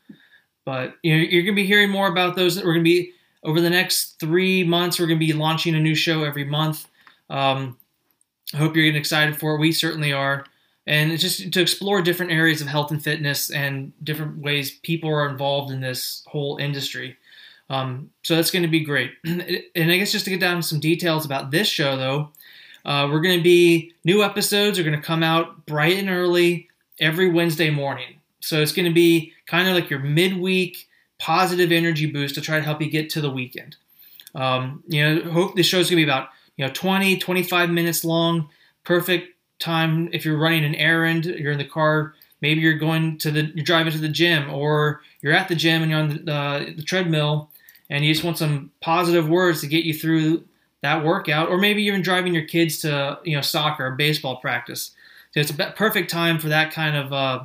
But 0.65 0.95
you 1.03 1.17
know 1.17 1.23
you're 1.23 1.43
going 1.43 1.57
to 1.57 1.63
be 1.63 1.67
hearing 1.67 1.91
more 1.91 2.09
about 2.09 2.37
those. 2.37 2.57
We're 2.57 2.75
going 2.75 2.85
to 2.85 2.91
be 2.91 3.13
over 3.43 3.61
the 3.61 3.71
next 3.71 4.21
three 4.21 4.65
months. 4.65 4.99
We're 4.99 5.07
going 5.07 5.19
to 5.19 5.27
be 5.27 5.33
launching 5.33 5.75
a 5.75 5.81
new 5.81 5.95
show 5.95 6.25
every 6.25 6.45
month. 6.45 6.87
Um, 7.29 7.77
I 8.53 8.59
hope 8.59 8.75
you're 8.75 8.85
getting 8.85 9.01
excited 9.01 9.39
for 9.39 9.55
it. 9.55 9.61
We 9.61 9.73
certainly 9.73 10.13
are 10.13 10.45
and 10.91 11.13
it's 11.13 11.23
just 11.23 11.53
to 11.53 11.61
explore 11.61 12.03
different 12.03 12.33
areas 12.33 12.61
of 12.61 12.67
health 12.67 12.91
and 12.91 13.01
fitness 13.01 13.51
and 13.53 13.93
different 14.03 14.39
ways 14.39 14.73
people 14.73 15.09
are 15.09 15.29
involved 15.29 15.71
in 15.71 15.81
this 15.81 16.25
whole 16.27 16.57
industry. 16.57 17.17
Um, 17.71 18.11
so 18.25 18.35
that's 18.35 18.51
going 18.51 18.65
to 18.65 18.69
be 18.69 18.81
great. 18.81 19.13
and 19.25 19.63
I 19.77 19.99
guess 19.99 20.11
just 20.11 20.25
to 20.25 20.33
get 20.33 20.41
down 20.41 20.57
to 20.57 20.63
some 20.65 20.81
details 20.81 21.25
about 21.25 21.53
this 21.53 21.69
show, 21.69 21.97
though, 21.97 22.31
uh, 22.85 23.09
we're 23.09 23.21
going 23.21 23.39
to 23.39 23.43
be 23.43 23.93
new 24.05 24.25
episodes 24.25 24.81
are 24.81 24.83
going 24.83 25.01
to 25.01 25.07
come 25.07 25.23
out 25.23 25.65
bright 25.65 25.97
and 25.97 26.11
early 26.11 26.69
every 26.99 27.31
Wednesday 27.31 27.71
morning. 27.71 28.17
So 28.41 28.61
it's 28.61 28.73
going 28.73 28.89
to 28.89 28.95
be 28.95 29.33
kind 29.47 29.69
of 29.69 29.77
like 29.77 29.91
your 29.91 30.01
midweek 30.01 30.89
positive 31.21 31.71
energy 31.71 32.07
boost 32.07 32.35
to 32.35 32.41
try 32.41 32.57
to 32.57 32.65
help 32.65 32.83
you 32.83 32.91
get 32.91 33.11
to 33.11 33.21
the 33.21 33.31
weekend. 33.31 33.77
Um, 34.35 34.83
you 34.89 35.05
know, 35.05 35.31
hope 35.31 35.55
the 35.55 35.63
show's 35.63 35.89
going 35.89 36.01
to 36.01 36.05
be 36.05 36.11
about 36.11 36.31
you 36.57 36.67
know 36.67 36.73
20, 36.73 37.19
25 37.19 37.71
minutes 37.71 38.05
long. 38.05 38.49
Perfect 38.83 39.37
time 39.61 40.09
if 40.13 40.25
you're 40.25 40.39
running 40.39 40.65
an 40.65 40.75
errand, 40.75 41.25
you're 41.27 41.53
in 41.53 41.59
the 41.59 41.65
car. 41.65 42.15
Maybe 42.41 42.61
you're 42.61 42.79
going 42.79 43.19
to 43.19 43.31
the 43.31 43.53
you're 43.55 43.65
driving 43.65 43.93
to 43.93 43.99
the 43.99 44.09
gym, 44.09 44.51
or 44.51 45.03
you're 45.21 45.35
at 45.35 45.49
the 45.49 45.55
gym 45.55 45.83
and 45.83 45.91
you're 45.91 46.01
on 46.01 46.25
the, 46.25 46.33
uh, 46.33 46.59
the 46.77 46.83
treadmill, 46.83 47.51
and 47.91 48.05
you 48.05 48.13
just 48.13 48.25
want 48.25 48.39
some 48.39 48.71
positive 48.81 49.29
words 49.29 49.61
to 49.61 49.67
get 49.67 49.85
you 49.85 49.95
through 49.95 50.45
that 50.83 51.05
workout, 51.05 51.49
or 51.49 51.59
maybe 51.59 51.83
you're 51.83 51.95
even 51.95 52.03
driving 52.03 52.33
your 52.33 52.47
kids 52.47 52.81
to 52.81 53.19
you 53.25 53.37
know 53.37 53.43
soccer 53.43 53.87
or 53.87 53.93
baseball 53.93 54.37
practice. 54.37 54.93
So 55.33 55.41
it's 55.41 55.51
a 55.51 55.55
perfect 55.77 56.11
time 56.11 56.39
for 56.39 56.49
that 56.49 56.73
kind 56.73 56.97
of 56.97 57.13
uh, 57.13 57.45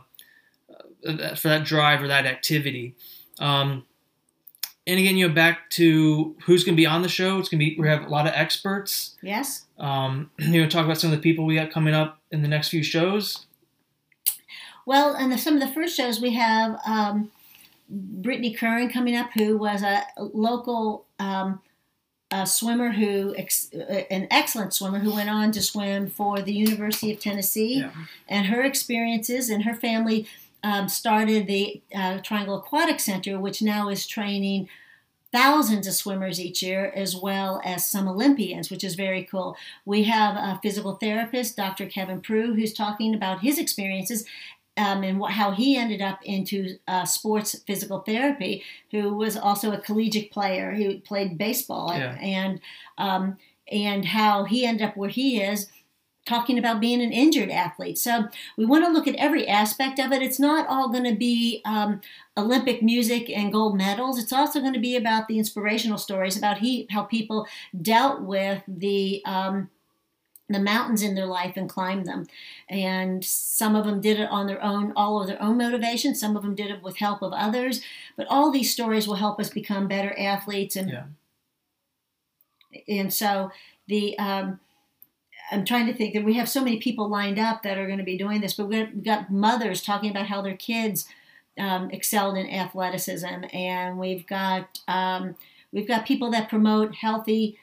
uh, 1.07 1.35
for 1.35 1.49
that 1.49 1.65
drive 1.65 2.01
or 2.01 2.07
that 2.07 2.25
activity. 2.25 2.95
Um, 3.39 3.85
and 4.87 4.99
again, 4.99 5.17
you 5.17 5.27
know, 5.27 5.33
back 5.33 5.69
to 5.71 6.35
who's 6.43 6.63
going 6.63 6.75
to 6.75 6.81
be 6.81 6.85
on 6.85 7.01
the 7.01 7.09
show. 7.09 7.39
It's 7.39 7.49
going 7.49 7.59
to 7.59 7.65
be 7.65 7.75
we 7.79 7.87
have 7.87 8.05
a 8.05 8.09
lot 8.09 8.27
of 8.27 8.33
experts. 8.35 9.15
Yes. 9.21 9.65
Um, 9.79 10.29
you 10.39 10.61
know, 10.61 10.69
talk 10.69 10.85
about 10.85 10.99
some 10.99 11.11
of 11.11 11.17
the 11.17 11.23
people 11.23 11.45
we 11.45 11.55
got 11.55 11.71
coming 11.71 11.93
up 11.93 12.19
in 12.31 12.41
the 12.41 12.47
next 12.47 12.69
few 12.69 12.83
shows. 12.83 13.45
Well, 14.85 15.15
and 15.15 15.37
some 15.39 15.55
of 15.55 15.61
the 15.61 15.73
first 15.73 15.97
shows 15.97 16.21
we 16.21 16.33
have 16.33 16.79
um, 16.85 17.31
Brittany 17.89 18.53
Curran 18.53 18.89
coming 18.89 19.15
up, 19.15 19.31
who 19.33 19.57
was 19.57 19.81
a 19.81 20.03
local 20.17 21.05
um, 21.17 21.61
a 22.31 22.45
swimmer 22.45 22.91
who 22.91 23.35
ex, 23.35 23.71
uh, 23.73 24.03
an 24.11 24.27
excellent 24.29 24.73
swimmer 24.73 24.99
who 24.99 25.13
went 25.13 25.29
on 25.29 25.51
to 25.51 25.61
swim 25.61 26.09
for 26.09 26.41
the 26.41 26.53
University 26.53 27.11
of 27.11 27.19
Tennessee, 27.19 27.79
yeah. 27.79 27.91
and 28.27 28.47
her 28.47 28.61
experiences 28.61 29.49
and 29.49 29.63
her 29.63 29.73
family 29.73 30.27
um, 30.65 30.89
started 30.89 31.45
the 31.45 31.79
uh, 31.93 32.17
Triangle 32.23 32.57
Aquatic 32.57 32.99
Center, 32.99 33.39
which 33.39 33.61
now 33.61 33.87
is 33.87 34.07
training 34.07 34.67
thousands 35.31 35.85
of 35.85 35.93
swimmers 35.93 36.39
each 36.39 36.63
year, 36.63 36.91
as 36.95 37.15
well 37.15 37.61
as 37.63 37.85
some 37.85 38.07
Olympians, 38.07 38.71
which 38.71 38.83
is 38.83 38.95
very 38.95 39.23
cool. 39.23 39.55
We 39.85 40.03
have 40.05 40.35
a 40.35 40.59
physical 40.63 40.95
therapist, 40.95 41.55
Dr. 41.55 41.85
Kevin 41.85 42.19
Prue, 42.19 42.55
who's 42.55 42.73
talking 42.73 43.13
about 43.13 43.41
his 43.41 43.59
experiences 43.59 44.25
um, 44.75 45.03
and 45.03 45.19
what, 45.19 45.33
how 45.33 45.51
he 45.51 45.77
ended 45.77 46.01
up 46.01 46.19
into 46.23 46.79
uh, 46.87 47.05
sports 47.05 47.55
physical 47.67 47.99
therapy, 47.99 48.63
who 48.89 49.13
was 49.13 49.37
also 49.37 49.71
a 49.71 49.79
collegiate 49.79 50.31
player 50.31 50.73
who 50.73 50.99
played 50.99 51.37
baseball, 51.37 51.93
yeah. 51.95 52.17
and 52.19 52.59
um, 52.97 53.37
and 53.71 54.03
how 54.05 54.45
he 54.45 54.65
ended 54.65 54.87
up 54.87 54.97
where 54.97 55.09
he 55.09 55.41
is. 55.41 55.69
Talking 56.25 56.57
about 56.57 56.79
being 56.79 57.01
an 57.01 57.11
injured 57.11 57.51
athlete. 57.51 57.97
So, 57.97 58.29
we 58.57 58.65
want 58.65 58.83
to 58.85 58.91
look 58.91 59.07
at 59.07 59.15
every 59.15 59.47
aspect 59.47 59.99
of 59.99 60.11
it. 60.11 60.21
It's 60.21 60.39
not 60.39 60.67
all 60.67 60.89
going 60.89 61.03
to 61.03 61.15
be 61.15 61.61
um, 61.65 62.01
Olympic 62.35 62.81
music 62.81 63.29
and 63.29 63.51
gold 63.51 63.77
medals. 63.77 64.17
It's 64.17 64.33
also 64.33 64.59
going 64.59 64.73
to 64.73 64.79
be 64.79 64.95
about 64.95 65.27
the 65.27 65.37
inspirational 65.37 65.97
stories 65.97 66.37
about 66.37 66.59
he, 66.59 66.87
how 66.89 67.03
people 67.03 67.47
dealt 67.81 68.21
with 68.21 68.63
the 68.67 69.21
um, 69.25 69.69
the 70.49 70.59
mountains 70.59 71.01
in 71.01 71.15
their 71.15 71.25
life 71.25 71.57
and 71.57 71.69
climbed 71.69 72.05
them. 72.05 72.27
And 72.69 73.23
some 73.25 73.75
of 73.75 73.85
them 73.85 73.99
did 73.99 74.19
it 74.19 74.29
on 74.29 74.47
their 74.47 74.63
own, 74.63 74.93
all 74.95 75.21
of 75.21 75.27
their 75.27 75.41
own 75.41 75.57
motivation. 75.57 76.13
Some 76.13 76.35
of 76.35 76.43
them 76.43 76.55
did 76.55 76.69
it 76.69 76.83
with 76.83 76.97
help 76.97 77.21
of 77.21 77.33
others. 77.33 77.81
But 78.15 78.27
all 78.29 78.51
these 78.51 78.71
stories 78.71 79.07
will 79.07 79.15
help 79.15 79.39
us 79.39 79.49
become 79.49 79.87
better 79.87 80.17
athletes. 80.17 80.75
And 80.75 80.89
yeah. 80.91 81.03
and 82.87 83.13
so 83.13 83.51
the 83.87 84.17
um, 84.19 84.59
I'm 85.51 85.65
trying 85.65 85.87
to 85.87 85.93
think 85.93 86.13
that 86.13 86.23
we 86.23 86.33
have 86.33 86.49
so 86.49 86.63
many 86.63 86.77
people 86.79 87.07
lined 87.07 87.39
up 87.39 87.63
that 87.63 87.77
are 87.77 87.85
going 87.85 87.99
to 87.99 88.03
be 88.03 88.17
doing 88.17 88.41
this. 88.41 88.53
But 88.53 88.67
we've 88.67 89.03
got 89.03 89.31
mothers 89.31 89.81
talking 89.81 90.09
about 90.09 90.27
how 90.27 90.41
their 90.41 90.55
kids 90.55 91.07
um, 91.57 91.89
excelled 91.91 92.37
in 92.37 92.49
athleticism, 92.49 93.45
and 93.53 93.97
we've 93.97 94.25
got 94.27 94.79
um, 94.87 95.35
we've 95.71 95.87
got 95.87 96.05
people 96.05 96.31
that 96.31 96.49
promote 96.49 96.95
healthy 96.95 97.57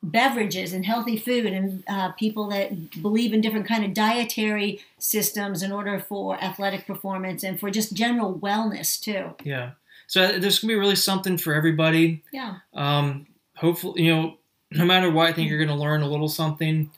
beverages 0.00 0.72
and 0.72 0.86
healthy 0.86 1.16
food 1.16 1.46
and 1.46 1.82
uh, 1.88 2.12
people 2.12 2.48
that 2.48 3.02
believe 3.02 3.32
in 3.32 3.40
different 3.40 3.66
kind 3.66 3.84
of 3.84 3.92
dietary 3.92 4.80
systems 4.98 5.60
in 5.60 5.72
order 5.72 5.98
for 5.98 6.36
athletic 6.42 6.86
performance 6.86 7.42
and 7.42 7.58
for 7.58 7.68
just 7.68 7.94
general 7.94 8.32
wellness 8.38 9.00
too. 9.00 9.34
Yeah. 9.44 9.72
So 10.06 10.22
uh, 10.22 10.38
there's 10.38 10.60
gonna 10.60 10.72
be 10.72 10.78
really 10.78 10.94
something 10.94 11.36
for 11.36 11.52
everybody. 11.52 12.22
Yeah. 12.32 12.58
Um 12.74 13.26
hopefully 13.58 14.02
you 14.02 14.14
know 14.14 14.38
no 14.70 14.84
matter 14.84 15.10
what 15.10 15.28
i 15.28 15.32
think 15.32 15.48
you're 15.48 15.64
gonna 15.64 15.78
learn 15.78 16.02
a 16.02 16.08
little 16.08 16.28
something 16.28 16.90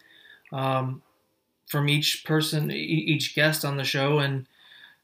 um 0.52 1.02
from 1.66 1.88
each 1.88 2.25
person 2.25 2.71
each 2.71 3.35
guest 3.35 3.64
on 3.64 3.76
the 3.76 3.85
show 3.85 4.19
and 4.19 4.47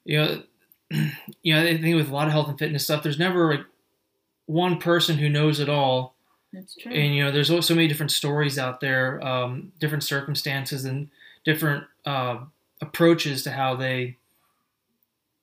you 0.05 0.19
know 0.19 0.43
you 1.43 1.55
know 1.55 1.63
i 1.63 1.77
think 1.77 1.97
with 1.97 2.11
a 2.11 2.15
lot 2.15 2.27
of 2.27 2.33
health 2.33 2.49
and 2.49 2.59
fitness 2.59 2.85
stuff 2.85 3.03
there's 3.03 3.19
never 3.19 3.51
like 3.51 3.65
one 4.47 4.79
person 4.79 5.19
who 5.19 5.29
knows 5.29 5.61
it 5.61 5.69
all 5.69 6.17
that's 6.57 6.75
true. 6.75 6.93
And 6.93 7.15
you 7.15 7.25
know, 7.25 7.31
there's 7.31 7.49
so 7.49 7.75
many 7.75 7.87
different 7.87 8.13
stories 8.13 8.59
out 8.59 8.81
there, 8.81 9.23
um, 9.27 9.73
different 9.79 10.05
circumstances, 10.05 10.85
and 10.85 11.09
different 11.45 11.85
uh, 12.07 12.39
approaches 12.81 13.43
to 13.45 13.51
how 13.51 13.77
they 13.77 14.17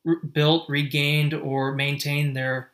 re- 0.04 0.18
built, 0.34 0.68
regained, 0.68 1.34
or 1.36 1.74
maintained 1.74 2.36
their 2.36 2.72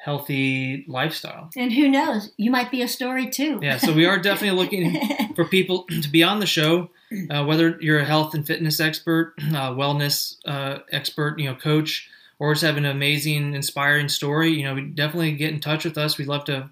healthy 0.00 0.84
lifestyle. 0.88 1.50
And 1.56 1.72
who 1.72 1.86
knows, 1.86 2.32
you 2.38 2.50
might 2.50 2.70
be 2.70 2.80
a 2.80 2.88
story 2.88 3.28
too. 3.28 3.60
yeah, 3.62 3.76
so 3.76 3.92
we 3.92 4.06
are 4.06 4.18
definitely 4.22 4.58
looking 4.58 5.34
for 5.34 5.44
people 5.44 5.84
to 6.02 6.08
be 6.08 6.22
on 6.22 6.40
the 6.40 6.46
show, 6.46 6.88
uh, 7.30 7.44
whether 7.44 7.76
you're 7.80 7.98
a 7.98 8.04
health 8.04 8.34
and 8.34 8.46
fitness 8.46 8.80
expert, 8.80 9.34
uh, 9.50 9.70
wellness 9.72 10.36
uh, 10.46 10.78
expert, 10.90 11.38
you 11.38 11.44
know, 11.44 11.54
coach, 11.54 12.08
or 12.38 12.54
just 12.54 12.64
have 12.64 12.78
an 12.78 12.86
amazing, 12.86 13.54
inspiring 13.54 14.08
story. 14.08 14.52
You 14.52 14.64
know, 14.64 14.74
we 14.74 14.82
definitely 14.86 15.32
get 15.32 15.52
in 15.52 15.60
touch 15.60 15.84
with 15.84 15.98
us. 15.98 16.16
We'd 16.16 16.28
love 16.28 16.44
to 16.46 16.70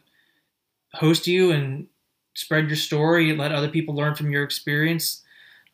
host 0.94 1.26
you 1.26 1.52
and 1.52 1.86
spread 2.34 2.68
your 2.68 2.76
story, 2.76 3.36
let 3.36 3.52
other 3.52 3.68
people 3.68 3.94
learn 3.94 4.14
from 4.14 4.30
your 4.30 4.42
experience. 4.42 5.22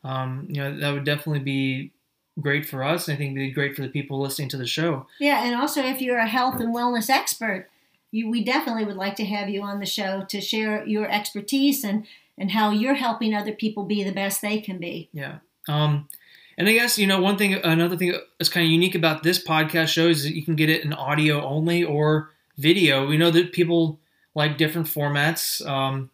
Um, 0.03 0.47
you 0.49 0.61
know, 0.61 0.77
that 0.79 0.91
would 0.91 1.05
definitely 1.05 1.39
be 1.39 1.93
great 2.39 2.65
for 2.65 2.83
us. 2.83 3.07
And 3.07 3.15
I 3.15 3.17
think 3.17 3.31
it'd 3.31 3.49
be 3.49 3.51
great 3.51 3.75
for 3.75 3.81
the 3.81 3.89
people 3.89 4.19
listening 4.19 4.49
to 4.49 4.57
the 4.57 4.67
show. 4.67 5.07
Yeah, 5.19 5.43
and 5.45 5.55
also 5.55 5.81
if 5.81 6.01
you're 6.01 6.17
a 6.17 6.27
health 6.27 6.59
and 6.59 6.73
wellness 6.73 7.09
expert, 7.09 7.69
you, 8.11 8.29
we 8.29 8.43
definitely 8.43 8.85
would 8.85 8.97
like 8.97 9.15
to 9.15 9.25
have 9.25 9.49
you 9.49 9.61
on 9.61 9.79
the 9.79 9.85
show 9.85 10.25
to 10.29 10.41
share 10.41 10.85
your 10.85 11.09
expertise 11.09 11.83
and 11.83 12.05
and 12.37 12.51
how 12.51 12.69
you're 12.69 12.95
helping 12.95 13.33
other 13.33 13.53
people 13.53 13.85
be 13.85 14.03
the 14.03 14.11
best 14.11 14.41
they 14.41 14.59
can 14.59 14.77
be. 14.77 15.09
Yeah. 15.13 15.37
Um, 15.69 16.09
and 16.57 16.67
I 16.67 16.73
guess 16.73 16.97
you 16.97 17.07
know 17.07 17.21
one 17.21 17.37
thing, 17.37 17.53
another 17.55 17.97
thing 17.97 18.13
that's 18.37 18.49
kind 18.49 18.65
of 18.65 18.71
unique 18.71 18.95
about 18.95 19.23
this 19.23 19.43
podcast 19.43 19.87
show 19.87 20.07
is 20.07 20.23
that 20.23 20.35
you 20.35 20.43
can 20.43 20.55
get 20.55 20.69
it 20.69 20.83
in 20.83 20.93
audio 20.93 21.43
only 21.43 21.83
or 21.83 22.31
video. 22.57 23.07
We 23.07 23.17
know 23.17 23.31
that 23.31 23.51
people 23.51 23.99
like 24.33 24.57
different 24.57 24.87
formats. 24.87 25.65
Um, 25.65 26.09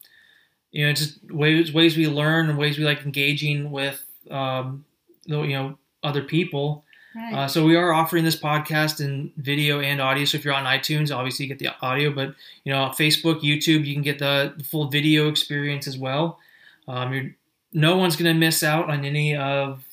you 0.71 0.85
know, 0.85 0.93
just 0.93 1.19
ways 1.31 1.73
ways 1.73 1.97
we 1.97 2.07
learn 2.07 2.49
and 2.49 2.57
ways 2.57 2.77
we 2.77 2.85
like 2.85 3.03
engaging 3.03 3.71
with 3.71 4.03
um, 4.29 4.85
you 5.25 5.47
know 5.49 5.77
other 6.03 6.24
people. 6.24 6.84
Right. 7.15 7.34
Uh, 7.34 7.48
so 7.48 7.65
we 7.65 7.75
are 7.75 7.91
offering 7.91 8.24
this 8.24 8.39
podcast 8.39 9.01
in 9.01 9.34
video 9.36 9.81
and 9.81 10.00
audio. 10.00 10.24
So 10.24 10.38
if 10.38 10.46
you're 10.46 10.53
on 10.53 10.63
iTunes, 10.63 11.13
obviously 11.15 11.46
you 11.46 11.50
get 11.53 11.60
the 11.60 11.75
audio, 11.81 12.12
but 12.12 12.36
you 12.63 12.72
know 12.72 12.88
Facebook, 12.98 13.41
YouTube, 13.41 13.86
you 13.86 13.93
can 13.93 14.01
get 14.01 14.20
the, 14.20 14.53
full 14.70 14.88
video 14.88 15.27
experience 15.27 15.88
as 15.88 15.98
well. 15.98 16.39
Um, 16.88 17.36
no 17.74 17.98
one's 17.98 18.15
going 18.15 18.34
to 18.34 18.39
miss 18.39 18.63
out 18.63 18.89
on 18.89 19.03
any 19.03 19.36
of 19.36 19.84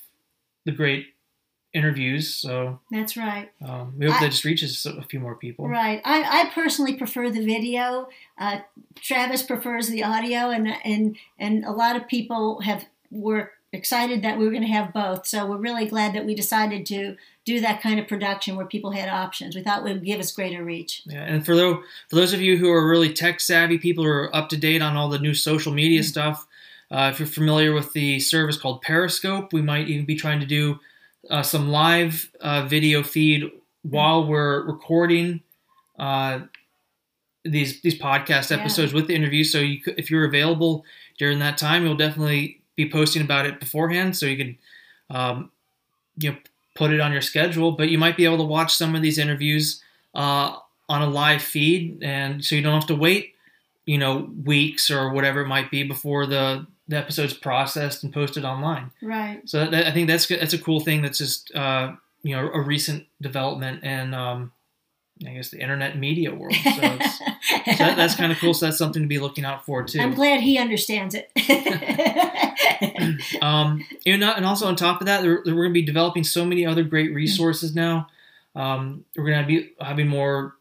the 0.65 0.73
great 0.73 1.09
interviews. 1.73 2.33
So 2.35 2.81
that's 2.91 3.17
right. 3.17 3.51
Um, 3.65 3.95
we 3.99 4.07
hope 4.07 4.17
I, 4.17 4.25
that 4.25 4.31
just 4.31 4.45
reaches 4.45 4.87
a 4.87 5.03
few 5.03 5.21
more 5.21 5.35
people. 5.35 5.69
Right. 5.69 6.01
I, 6.05 6.23
I 6.23 6.51
personally 6.55 6.95
prefer 6.95 7.31
the 7.31 7.45
video. 7.45 8.09
Uh, 8.39 8.61
Travis 8.97 9.43
prefers 9.43 9.89
the 9.89 10.05
audio, 10.05 10.51
and 10.51 10.69
and 10.85 11.17
and 11.39 11.65
a 11.65 11.73
lot 11.73 11.97
of 11.97 12.07
people 12.07 12.61
have 12.61 12.87
were 13.11 13.53
excited 13.73 14.23
that 14.23 14.39
we 14.39 14.45
were 14.45 14.51
going 14.51 14.63
to 14.63 14.69
have 14.69 14.93
both. 14.93 15.27
So 15.27 15.47
we're 15.47 15.59
really 15.59 15.87
glad 15.87 16.15
that 16.15 16.25
we 16.25 16.35
decided 16.35 16.87
to 16.87 17.17
do 17.45 17.61
that 17.61 17.83
kind 17.83 18.01
of 18.01 18.09
production 18.09 18.57
where 18.57 18.67
people 18.67 18.93
had 18.93 19.09
options. 19.09 19.55
We 19.55 19.63
thought 19.63 19.81
it 19.81 19.85
would 19.85 20.05
give 20.05 20.21
us 20.21 20.33
greater 20.33 20.65
reach. 20.65 21.03
Yeah, 21.07 21.25
and 21.25 21.45
for 21.45 21.55
those 21.55 21.85
for 22.09 22.17
those 22.17 22.33
of 22.33 22.41
you 22.41 22.57
who 22.57 22.71
are 22.71 22.89
really 22.89 23.13
tech 23.13 23.41
savvy, 23.41 23.79
people 23.79 24.05
who 24.05 24.11
are 24.11 24.35
up 24.35 24.49
to 24.51 24.57
date 24.57 24.83
on 24.83 24.97
all 24.97 25.09
the 25.09 25.19
new 25.19 25.35
social 25.35 25.73
media 25.73 26.01
mm-hmm. 26.01 26.09
stuff. 26.09 26.47
Uh, 26.91 27.11
if 27.13 27.19
you're 27.19 27.29
familiar 27.29 27.75
with 27.75 27.93
the 27.93 28.19
service 28.19 28.57
called 28.57 28.81
Periscope, 28.81 29.53
we 29.53 29.61
might 29.61 29.89
even 29.89 30.07
be 30.07 30.17
trying 30.17 30.41
to 30.41 30.47
do 30.47 30.79
uh, 31.29 31.43
some 31.43 31.69
live 31.69 32.31
uh, 32.41 32.65
video 32.65 33.03
feed 33.03 33.51
while 33.83 34.27
we're 34.27 34.63
recording 34.63 35.43
uh, 35.99 36.41
these 37.45 37.81
these 37.83 37.99
podcast 37.99 38.57
episodes 38.57 38.93
yeah. 38.93 38.97
with 38.97 39.07
the 39.07 39.15
interview. 39.15 39.45
So 39.45 39.59
you, 39.59 39.81
if 39.99 40.11
you're 40.11 40.25
available 40.25 40.85
during 41.19 41.39
that 41.41 41.59
time, 41.59 41.85
you'll 41.85 41.97
definitely 41.97 42.58
be 42.79 42.89
posting 42.89 43.21
about 43.21 43.45
it 43.45 43.59
beforehand, 43.61 44.17
so 44.17 44.25
you 44.25 44.37
can 44.39 44.59
um, 45.11 45.51
you 46.17 46.31
know 46.31 46.37
put 46.75 46.93
it 46.93 47.01
on 47.01 47.13
your 47.13 47.21
schedule. 47.21 47.73
But 47.73 47.91
you 47.91 47.99
might 47.99 48.17
be 48.17 48.25
able 48.25 48.39
to 48.39 48.45
watch 48.45 48.75
some 48.75 48.95
of 48.95 49.03
these 49.03 49.19
interviews 49.19 49.83
uh, 50.15 50.57
on 50.89 51.03
a 51.03 51.11
live 51.11 51.43
feed, 51.43 52.03
and 52.03 52.43
so 52.45 52.55
you 52.55 52.63
don't 52.63 52.75
have 52.81 52.87
to 52.87 52.95
wait, 52.95 53.35
you 53.85 53.99
know, 53.99 54.31
weeks 54.45 54.91
or 54.91 55.13
whatever 55.13 55.41
it 55.43 55.49
might 55.49 55.71
be 55.71 55.83
before 55.83 56.25
the 56.25 56.67
the 56.87 56.97
episode's 56.97 57.35
processed 57.35 58.03
and 58.05 58.15
posted 58.15 58.45
online. 58.47 58.91
Right. 59.03 59.43
So 59.47 59.59
that, 59.59 59.71
that- 59.73 59.87
I 59.89 59.93
think 59.93 60.09
that's 60.09 60.27
that's 60.29 60.55
a 60.55 60.59
cool 60.59 60.81
thing. 60.81 61.03
That's 61.03 61.19
just 61.19 61.53
uh, 61.55 61.93
you 62.23 62.35
know 62.37 62.49
a 62.53 62.61
recent 62.61 63.07
development 63.21 63.81
and 63.83 64.15
um, 64.15 64.53
I 65.27 65.31
guess 65.31 65.51
the 65.51 65.61
internet 65.61 65.99
media 65.99 66.35
world. 66.35 66.55
So, 66.55 66.71
it's, 66.71 67.19
so 67.19 67.85
that, 67.85 67.97
that's 67.97 68.15
kind 68.15 68.33
of 68.33 68.39
cool. 68.39 68.55
So 68.55 68.67
that's 68.67 68.79
something 68.79 69.03
to 69.03 69.09
be 69.09 69.19
looking 69.19 69.45
out 69.45 69.65
for 69.65 69.83
too. 69.83 70.01
I'm 70.01 70.15
glad 70.15 70.41
he 70.41 70.59
understands 70.59 71.15
it. 71.15 71.31
um, 73.43 73.85
know, 74.19 74.33
and 74.33 74.45
also 74.45 74.67
on 74.67 74.77
top 74.77 75.01
of 75.01 75.07
that, 75.07 75.23
there- 75.23 75.43
we're 75.45 75.53
going 75.53 75.71
to 75.71 75.75
be 75.75 75.83
developing 75.83 76.25
so 76.25 76.45
many 76.45 76.67
other 76.67 76.83
great 76.83 77.15
resources 77.15 77.75
now. 77.75 78.09
Um, 78.55 79.05
we're 79.17 79.27
going 79.27 79.43
to 79.43 79.47
be 79.47 79.71
having 79.81 80.09
more 80.09 80.57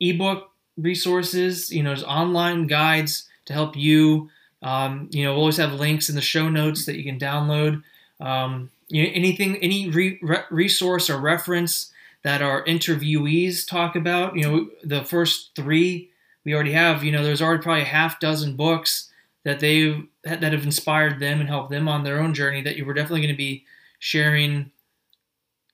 ebook 0.00 0.50
resources. 0.76 1.70
You 1.70 1.82
know, 1.82 1.90
there's 1.90 2.04
online 2.04 2.66
guides 2.66 3.28
to 3.46 3.52
help 3.52 3.76
you. 3.76 4.30
Um, 4.62 5.08
you 5.10 5.24
know, 5.24 5.32
we'll 5.32 5.40
always 5.40 5.56
have 5.56 5.72
links 5.74 6.08
in 6.08 6.14
the 6.14 6.20
show 6.20 6.48
notes 6.48 6.86
that 6.86 6.96
you 6.96 7.04
can 7.04 7.18
download. 7.18 7.82
Um, 8.20 8.70
you 8.88 9.02
know, 9.04 9.10
anything, 9.14 9.56
any 9.58 9.90
re- 9.90 10.18
re- 10.22 10.44
resource 10.50 11.10
or 11.10 11.18
reference 11.18 11.91
that 12.24 12.42
our 12.42 12.64
interviewees 12.64 13.66
talk 13.66 13.96
about. 13.96 14.36
You 14.36 14.42
know, 14.42 14.70
the 14.84 15.04
first 15.04 15.50
three 15.56 16.10
we 16.44 16.54
already 16.54 16.72
have. 16.72 17.04
You 17.04 17.12
know, 17.12 17.22
there's 17.22 17.42
already 17.42 17.62
probably 17.62 17.82
a 17.82 17.86
half 17.86 18.20
dozen 18.20 18.56
books 18.56 19.10
that 19.44 19.60
they 19.60 20.02
that 20.24 20.42
have 20.42 20.64
inspired 20.64 21.20
them 21.20 21.40
and 21.40 21.48
helped 21.48 21.70
them 21.70 21.88
on 21.88 22.04
their 22.04 22.20
own 22.20 22.34
journey. 22.34 22.62
That 22.62 22.76
you 22.76 22.84
were 22.84 22.94
definitely 22.94 23.22
going 23.22 23.34
to 23.34 23.38
be 23.38 23.64
sharing 23.98 24.70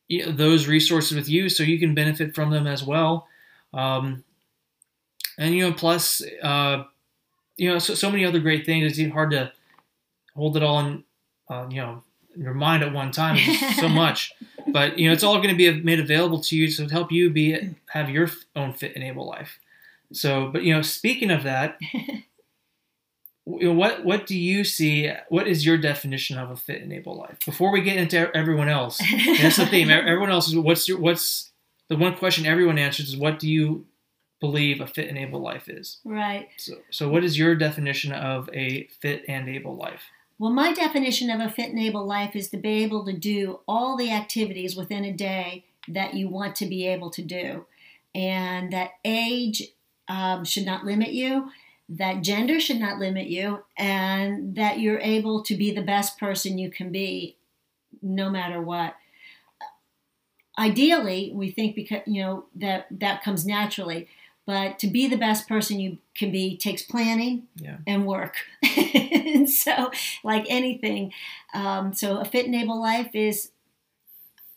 you 0.09 0.27
know, 0.27 0.33
those 0.33 0.67
resources 0.67 1.17
with 1.17 1.29
you, 1.29 1.49
so 1.49 1.63
you 1.63 1.79
can 1.79 1.95
benefit 1.95 2.35
from 2.35 2.51
them 2.51 2.67
as 2.67 2.83
well. 2.83 3.29
Um, 3.75 4.25
and 5.37 5.55
you 5.55 5.69
know, 5.69 5.73
plus, 5.73 6.23
uh, 6.43 6.85
you 7.57 7.69
know, 7.69 7.79
so, 7.79 7.95
so 7.95 8.11
many 8.11 8.25
other 8.25 8.41
great 8.41 8.67
things. 8.67 8.99
It's 8.99 9.13
hard 9.13 9.31
to 9.31 9.53
hold 10.35 10.57
it 10.57 10.63
all 10.63 10.81
in, 10.81 11.05
uh, 11.51 11.67
you 11.71 11.77
know, 11.77 12.03
your 12.37 12.55
mind 12.55 12.83
at 12.83 12.93
one 12.93 13.13
time. 13.13 13.37
So 13.75 13.89
much, 13.89 14.33
but 14.73 14.99
you 14.99 15.09
know, 15.09 15.13
it's 15.13 15.25
all 15.25 15.37
going 15.37 15.49
to 15.49 15.57
be 15.57 15.81
made 15.83 16.01
available 16.01 16.41
to 16.41 16.57
you 16.57 16.71
to 16.71 16.87
help 16.89 17.13
you 17.13 17.31
be 17.31 17.75
have 17.91 18.11
your 18.11 18.31
own 18.57 18.73
fit 18.73 18.95
and 18.95 19.05
able 19.05 19.27
life. 19.27 19.59
So, 20.13 20.51
but 20.51 20.63
you 20.63 20.75
know, 20.75 20.83
speaking 20.83 21.31
of 21.31 21.43
that, 21.43 21.79
what 23.45 24.05
what 24.05 24.27
do 24.27 24.37
you 24.37 24.65
see? 24.65 25.13
What 25.29 25.47
is 25.47 25.65
your 25.65 25.77
definition 25.77 26.39
of 26.39 26.51
a 26.51 26.57
fit 26.57 26.83
and 26.83 26.93
able 26.93 27.17
life? 27.17 27.39
Before 27.45 27.71
we 27.71 27.83
get 27.83 27.97
into 27.97 28.35
everyone 28.37 28.69
else, 28.69 28.99
that's 29.41 29.57
the 29.57 29.67
theme. 29.67 29.91
Everyone 29.91 30.31
else 30.31 30.49
is 30.49 30.57
what's 30.57 30.89
your 30.89 30.99
what's 30.99 31.51
the 31.89 31.97
one 31.97 32.15
question 32.15 32.47
everyone 32.47 32.79
answers 32.79 33.09
is 33.09 33.17
what 33.17 33.39
do 33.39 33.49
you 33.49 33.87
believe 34.41 34.81
a 34.81 34.87
fit 34.87 35.09
and 35.09 35.19
able 35.19 35.41
life 35.41 35.69
is? 35.69 35.99
right. 36.05 36.49
So, 36.59 36.75
so 36.91 37.09
what 37.09 37.25
is 37.25 37.39
your 37.39 37.57
definition 37.57 38.13
of 38.13 38.49
a 38.53 38.87
fit 39.01 39.25
and 39.29 39.49
able 39.49 39.77
life? 39.77 40.03
Well, 40.39 40.53
my 40.53 40.73
definition 40.73 41.31
of 41.31 41.41
a 41.41 41.51
fit 41.51 41.71
and 41.71 41.81
able 41.81 42.07
life 42.07 42.37
is 42.37 42.49
to 42.51 42.57
be 42.57 42.85
able 42.85 43.05
to 43.07 43.13
do 43.13 43.61
all 43.67 43.97
the 43.97 44.13
activities 44.13 44.77
within 44.77 45.05
a 45.05 45.13
day 45.13 45.65
that 45.89 46.15
you 46.15 46.29
want 46.29 46.55
to 46.57 46.67
be 46.67 46.87
able 46.87 47.11
to 47.11 47.23
do. 47.23 47.67
And 48.15 48.73
that 48.73 48.93
age 49.05 49.63
um, 50.07 50.45
should 50.45 50.65
not 50.65 50.85
limit 50.85 51.11
you, 51.11 51.51
that 51.89 52.23
gender 52.23 52.61
should 52.61 52.79
not 52.79 52.99
limit 52.99 53.27
you, 53.27 53.65
and 53.77 54.55
that 54.55 54.79
you're 54.79 55.01
able 55.01 55.43
to 55.43 55.57
be 55.57 55.73
the 55.73 55.83
best 55.83 56.19
person 56.19 56.59
you 56.59 56.71
can 56.71 56.93
be 56.93 57.37
no 58.01 58.31
matter 58.31 58.61
what. 58.63 58.95
Ideally, 60.57 61.33
we 61.35 61.51
think 61.51 61.75
because 61.75 62.03
you 62.07 62.23
know 62.23 62.45
that 62.57 62.87
that 62.91 63.23
comes 63.23 63.47
naturally, 63.47 64.09
but 64.49 64.79
to 64.79 64.87
be 64.87 65.07
the 65.07 65.19
best 65.19 65.47
person 65.47 65.79
you 65.79 65.99
can 66.17 66.33
be 66.33 66.57
takes 66.57 66.81
planning 66.83 67.43
Yeah. 67.57 67.77
and 67.87 68.07
work. 68.07 68.35
and 68.63 69.49
so, 69.49 69.91
like 70.25 70.47
anything, 70.49 71.13
um, 71.53 71.93
so 71.93 72.17
a 72.17 72.25
fit 72.25 72.47
and 72.47 72.55
able 72.55 72.81
life 72.81 73.11
is, 73.13 73.51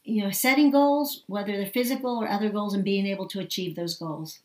you 0.06 0.24
know, 0.24 0.32
setting 0.32 0.72
goals, 0.72 1.24
whether 1.28 1.52
they're 1.58 1.66
physical 1.66 2.16
or 2.24 2.30
other 2.30 2.50
goals, 2.50 2.74
and 2.74 2.86
being 2.86 3.06
able 3.06 3.28
to 3.28 3.42
achieve 3.42 3.76
those 3.76 3.98
goals. 3.98 4.40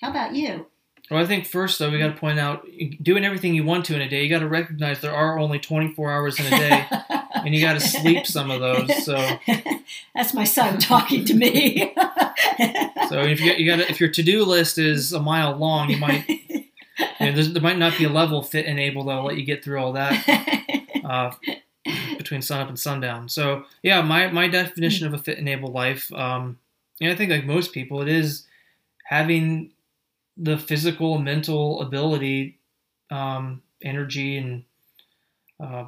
How 0.00 0.10
about 0.10 0.34
you? 0.34 0.66
Well, 1.08 1.22
I 1.22 1.26
think 1.26 1.46
first 1.46 1.78
though 1.78 1.90
we 1.90 1.98
got 2.00 2.08
to 2.14 2.20
point 2.20 2.40
out 2.40 2.66
doing 3.00 3.24
everything 3.24 3.54
you 3.54 3.62
want 3.62 3.84
to 3.86 3.94
in 3.94 4.00
a 4.00 4.08
day. 4.08 4.24
You 4.24 4.28
got 4.28 4.40
to 4.40 4.48
recognize 4.48 5.00
there 5.00 5.14
are 5.14 5.38
only 5.38 5.60
24 5.60 6.10
hours 6.10 6.40
in 6.40 6.46
a 6.46 6.50
day, 6.50 6.86
and 7.44 7.54
you 7.54 7.60
got 7.60 7.74
to 7.74 7.80
sleep 7.80 8.26
some 8.26 8.50
of 8.50 8.60
those. 8.60 9.04
So, 9.04 9.16
That's 10.14 10.34
my 10.34 10.44
son 10.44 10.78
talking 10.78 11.24
to 11.26 11.34
me. 11.34 11.94
so 13.08 13.20
if 13.20 13.40
you, 13.40 13.52
you 13.52 13.66
got 13.66 13.80
if 13.80 14.00
your 14.00 14.10
to 14.10 14.22
do 14.22 14.44
list 14.44 14.78
is 14.78 15.12
a 15.12 15.20
mile 15.20 15.56
long, 15.56 15.90
you 15.90 15.98
might 15.98 16.28
you 16.28 17.32
know, 17.32 17.42
there 17.42 17.62
might 17.62 17.78
not 17.78 17.96
be 17.96 18.04
a 18.04 18.08
level 18.10 18.42
fit 18.42 18.66
and 18.66 18.78
able 18.78 19.04
that'll 19.04 19.24
let 19.24 19.36
you 19.36 19.44
get 19.44 19.64
through 19.64 19.78
all 19.78 19.92
that 19.92 20.84
uh, 21.04 21.30
between 22.18 22.42
sunup 22.42 22.68
and 22.68 22.78
sundown. 22.78 23.28
So 23.28 23.64
yeah, 23.82 24.02
my 24.02 24.28
my 24.28 24.48
definition 24.48 25.06
of 25.06 25.14
a 25.14 25.18
fit 25.18 25.38
and 25.38 25.48
able 25.48 25.72
life, 25.72 26.12
um, 26.12 26.58
and 27.00 27.10
I 27.10 27.14
think 27.14 27.30
like 27.30 27.44
most 27.44 27.72
people, 27.72 28.02
it 28.02 28.08
is 28.08 28.46
having 29.04 29.72
the 30.36 30.58
physical 30.58 31.18
mental 31.18 31.80
ability, 31.80 32.58
um, 33.10 33.62
energy, 33.82 34.36
and 34.36 34.64
uh, 35.58 35.86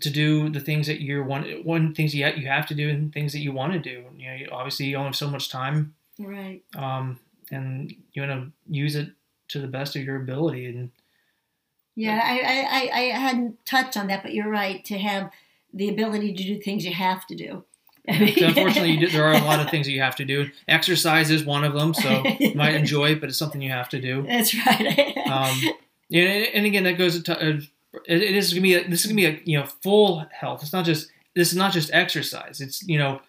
to 0.00 0.10
do 0.10 0.50
the 0.50 0.60
things 0.60 0.86
that 0.86 1.00
you're 1.00 1.24
one 1.24 1.44
one 1.64 1.94
things 1.94 2.14
you 2.14 2.26
you 2.26 2.46
have 2.46 2.66
to 2.66 2.74
do 2.74 2.88
and 2.90 3.12
things 3.12 3.32
that 3.32 3.40
you 3.40 3.52
want 3.52 3.72
to 3.72 3.78
do. 3.78 4.04
You 4.16 4.28
know, 4.28 4.34
you, 4.34 4.48
obviously 4.52 4.86
you 4.86 4.96
only 4.96 5.08
have 5.08 5.16
so 5.16 5.30
much 5.30 5.48
time, 5.48 5.94
right. 6.18 6.62
um, 6.76 7.18
and 7.50 7.92
you 8.12 8.22
want 8.22 8.44
to 8.44 8.52
use 8.68 8.96
it 8.96 9.10
to 9.48 9.60
the 9.60 9.66
best 9.66 9.96
of 9.96 10.04
your 10.04 10.16
ability. 10.16 10.66
And 10.66 10.90
Yeah, 11.94 12.20
I, 12.22 12.90
I, 12.92 12.98
I, 12.98 13.18
hadn't 13.18 13.64
touched 13.64 13.96
on 13.96 14.08
that, 14.08 14.22
but 14.22 14.34
you're 14.34 14.50
right 14.50 14.84
to 14.84 14.98
have 14.98 15.30
the 15.72 15.88
ability 15.88 16.34
to 16.34 16.44
do 16.44 16.60
things 16.60 16.84
you 16.84 16.92
have 16.92 17.26
to 17.28 17.34
do. 17.34 17.64
Unfortunately, 18.06 18.92
you 18.92 19.00
do, 19.00 19.08
there 19.10 19.24
are 19.24 19.34
a 19.34 19.44
lot 19.44 19.60
of 19.60 19.68
things 19.70 19.86
that 19.86 19.92
you 19.92 20.00
have 20.00 20.16
to 20.16 20.24
do. 20.24 20.50
Exercise 20.66 21.30
is 21.30 21.44
one 21.44 21.64
of 21.64 21.74
them, 21.74 21.92
so 21.94 22.24
you 22.40 22.54
might 22.54 22.74
enjoy 22.82 23.12
it, 23.12 23.20
but 23.20 23.28
it's 23.28 23.38
something 23.38 23.60
you 23.60 23.70
have 23.70 23.88
to 23.90 24.00
do. 24.00 24.22
That's 24.22 24.54
right. 24.66 25.16
Um, 25.26 25.60
yeah, 26.08 26.22
and, 26.22 26.54
and 26.54 26.66
again, 26.66 26.84
that 26.84 26.96
goes 26.96 27.22
to 27.22 27.38
uh, 27.38 27.60
it, 28.06 28.22
it 28.22 28.36
is 28.36 28.52
gonna 28.52 28.62
be 28.62 28.74
a, 28.74 28.88
this 28.88 29.00
is 29.00 29.06
gonna 29.06 29.16
be 29.16 29.26
a 29.26 29.40
you 29.44 29.58
know 29.58 29.66
full 29.82 30.26
health. 30.30 30.62
It's 30.62 30.72
not 30.72 30.84
just 30.84 31.10
this 31.34 31.50
is 31.50 31.56
not 31.56 31.72
just 31.72 31.90
exercise. 31.92 32.60
It's 32.60 32.82
you 32.86 32.98
know 32.98 33.20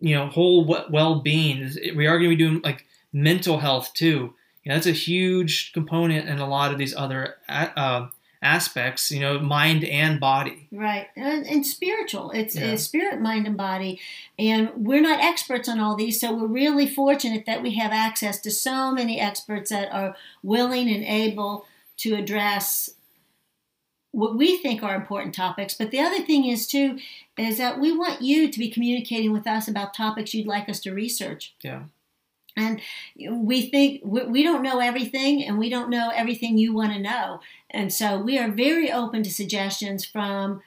you 0.00 0.14
know 0.14 0.26
whole 0.28 0.64
well 0.90 1.20
being. 1.20 1.70
We 1.96 2.06
are 2.06 2.18
gonna 2.18 2.28
be 2.30 2.36
doing 2.36 2.60
like 2.62 2.86
mental 3.12 3.58
health 3.58 3.92
too. 3.94 4.34
You 4.64 4.70
know, 4.70 4.74
that's 4.74 4.86
a 4.86 4.92
huge 4.92 5.72
component 5.72 6.28
in 6.28 6.38
a 6.38 6.48
lot 6.48 6.72
of 6.72 6.78
these 6.78 6.94
other 6.94 7.36
uh, 7.48 8.08
aspects. 8.42 9.10
You 9.10 9.20
know, 9.20 9.38
mind 9.38 9.84
and 9.84 10.20
body. 10.20 10.68
Right, 10.70 11.06
and, 11.16 11.46
and 11.46 11.66
spiritual. 11.66 12.30
It's, 12.32 12.54
Yeah. 12.54 12.72
it's 12.72 12.82
spirit, 12.84 13.20
mind, 13.20 13.46
and 13.46 13.56
body. 13.56 13.98
And 14.38 14.70
we're 14.76 15.00
not 15.00 15.20
experts 15.20 15.68
on 15.68 15.80
all 15.80 15.96
these, 15.96 16.20
so 16.20 16.34
we're 16.34 16.46
really 16.46 16.86
fortunate 16.86 17.46
that 17.46 17.62
we 17.62 17.74
have 17.76 17.92
access 17.92 18.40
to 18.42 18.50
so 18.50 18.92
many 18.92 19.18
experts 19.20 19.70
that 19.70 19.90
are 19.92 20.14
willing 20.42 20.88
and 20.90 21.02
able 21.04 21.66
to 21.98 22.14
address 22.14 22.90
what 24.12 24.36
we 24.36 24.56
think 24.58 24.82
are 24.82 24.94
important 24.94 25.34
topics. 25.34 25.74
But 25.74 25.90
the 25.90 26.00
other 26.00 26.22
thing 26.22 26.46
is, 26.46 26.66
too, 26.66 26.98
is 27.36 27.58
that 27.58 27.78
we 27.78 27.96
want 27.96 28.22
you 28.22 28.50
to 28.50 28.58
be 28.58 28.70
communicating 28.70 29.32
with 29.32 29.46
us 29.46 29.68
about 29.68 29.94
topics 29.94 30.34
you'd 30.34 30.46
like 30.46 30.68
us 30.68 30.80
to 30.80 30.92
research. 30.92 31.54
Yeah. 31.62 31.84
And 32.56 32.80
we 33.30 33.68
think 33.70 34.00
we 34.04 34.24
we 34.24 34.42
don't 34.42 34.62
know 34.62 34.80
everything, 34.80 35.44
and 35.44 35.58
we 35.58 35.70
don't 35.70 35.90
know 35.90 36.10
everything 36.12 36.58
you 36.58 36.74
want 36.74 36.92
to 36.92 36.98
know. 36.98 37.40
And 37.70 37.92
so 37.92 38.18
we 38.18 38.36
are 38.38 38.50
very 38.50 38.90
open 38.90 39.22
to 39.22 39.30
suggestions 39.30 40.04
from 40.04 40.62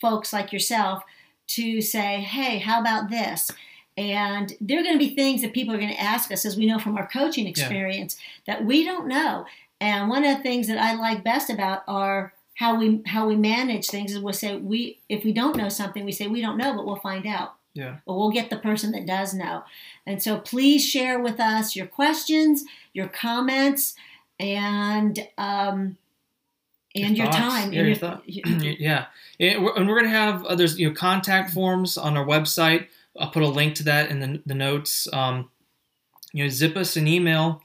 folks 0.00 0.32
like 0.32 0.52
yourself 0.52 1.04
to 1.46 1.80
say, 1.80 2.20
hey, 2.20 2.58
how 2.58 2.80
about 2.80 3.10
this? 3.10 3.50
And 3.96 4.54
there 4.60 4.80
are 4.80 4.82
going 4.82 4.98
to 4.98 5.06
be 5.06 5.14
things 5.14 5.42
that 5.42 5.52
people 5.52 5.72
are 5.72 5.78
going 5.78 5.94
to 5.94 6.00
ask 6.00 6.32
us, 6.32 6.44
as 6.44 6.56
we 6.56 6.66
know 6.66 6.80
from 6.80 6.96
our 6.96 7.06
coaching 7.06 7.46
experience, 7.46 8.16
that 8.46 8.64
we 8.64 8.82
don't 8.82 9.06
know. 9.06 9.46
And 9.80 10.08
one 10.08 10.24
of 10.24 10.36
the 10.36 10.42
things 10.42 10.66
that 10.66 10.78
I 10.78 10.94
like 10.94 11.22
best 11.22 11.48
about 11.48 11.84
our 11.86 12.32
how 12.54 12.78
we 12.78 13.02
how 13.06 13.26
we 13.26 13.36
manage 13.36 13.86
things 13.88 14.12
is 14.12 14.20
we'll 14.20 14.32
say 14.32 14.56
we 14.56 15.00
if 15.08 15.24
we 15.24 15.32
don't 15.32 15.56
know 15.56 15.68
something, 15.68 16.04
we 16.04 16.12
say 16.12 16.26
we 16.28 16.40
don't 16.40 16.56
know, 16.58 16.74
but 16.74 16.86
we'll 16.86 16.96
find 16.96 17.26
out 17.26 17.54
Yeah. 17.74 17.96
but 18.06 18.14
we'll 18.14 18.30
get 18.30 18.50
the 18.50 18.56
person 18.58 18.92
that 18.92 19.06
does 19.06 19.34
know. 19.34 19.64
And 20.06 20.22
so 20.22 20.38
please 20.38 20.84
share 20.84 21.18
with 21.18 21.40
us 21.40 21.74
your 21.74 21.86
questions, 21.86 22.64
your 22.92 23.08
comments, 23.08 23.94
and 24.38 25.18
um, 25.38 25.96
and 26.94 27.16
your, 27.16 27.26
thoughts. 27.26 27.36
time. 27.38 27.72
Yeah, 27.72 27.78
and 27.80 27.88
your 27.88 27.96
thought- 27.96 28.22
yeah, 28.26 29.06
and 29.40 29.64
we're, 29.64 29.74
and 29.76 29.88
we're 29.88 29.96
gonna 29.96 30.08
have 30.10 30.44
uh, 30.44 30.54
there's 30.54 30.78
you 30.78 30.88
know 30.88 30.94
contact 30.94 31.50
forms 31.52 31.98
on 31.98 32.16
our 32.16 32.24
website. 32.24 32.86
I'll 33.18 33.30
put 33.30 33.42
a 33.42 33.48
link 33.48 33.74
to 33.76 33.84
that 33.84 34.10
in 34.10 34.18
the, 34.20 34.42
the 34.46 34.54
notes. 34.54 35.06
Um, 35.12 35.50
you 36.32 36.44
know, 36.44 36.50
zip 36.50 36.76
us 36.76 36.96
an 36.96 37.06
email 37.06 37.62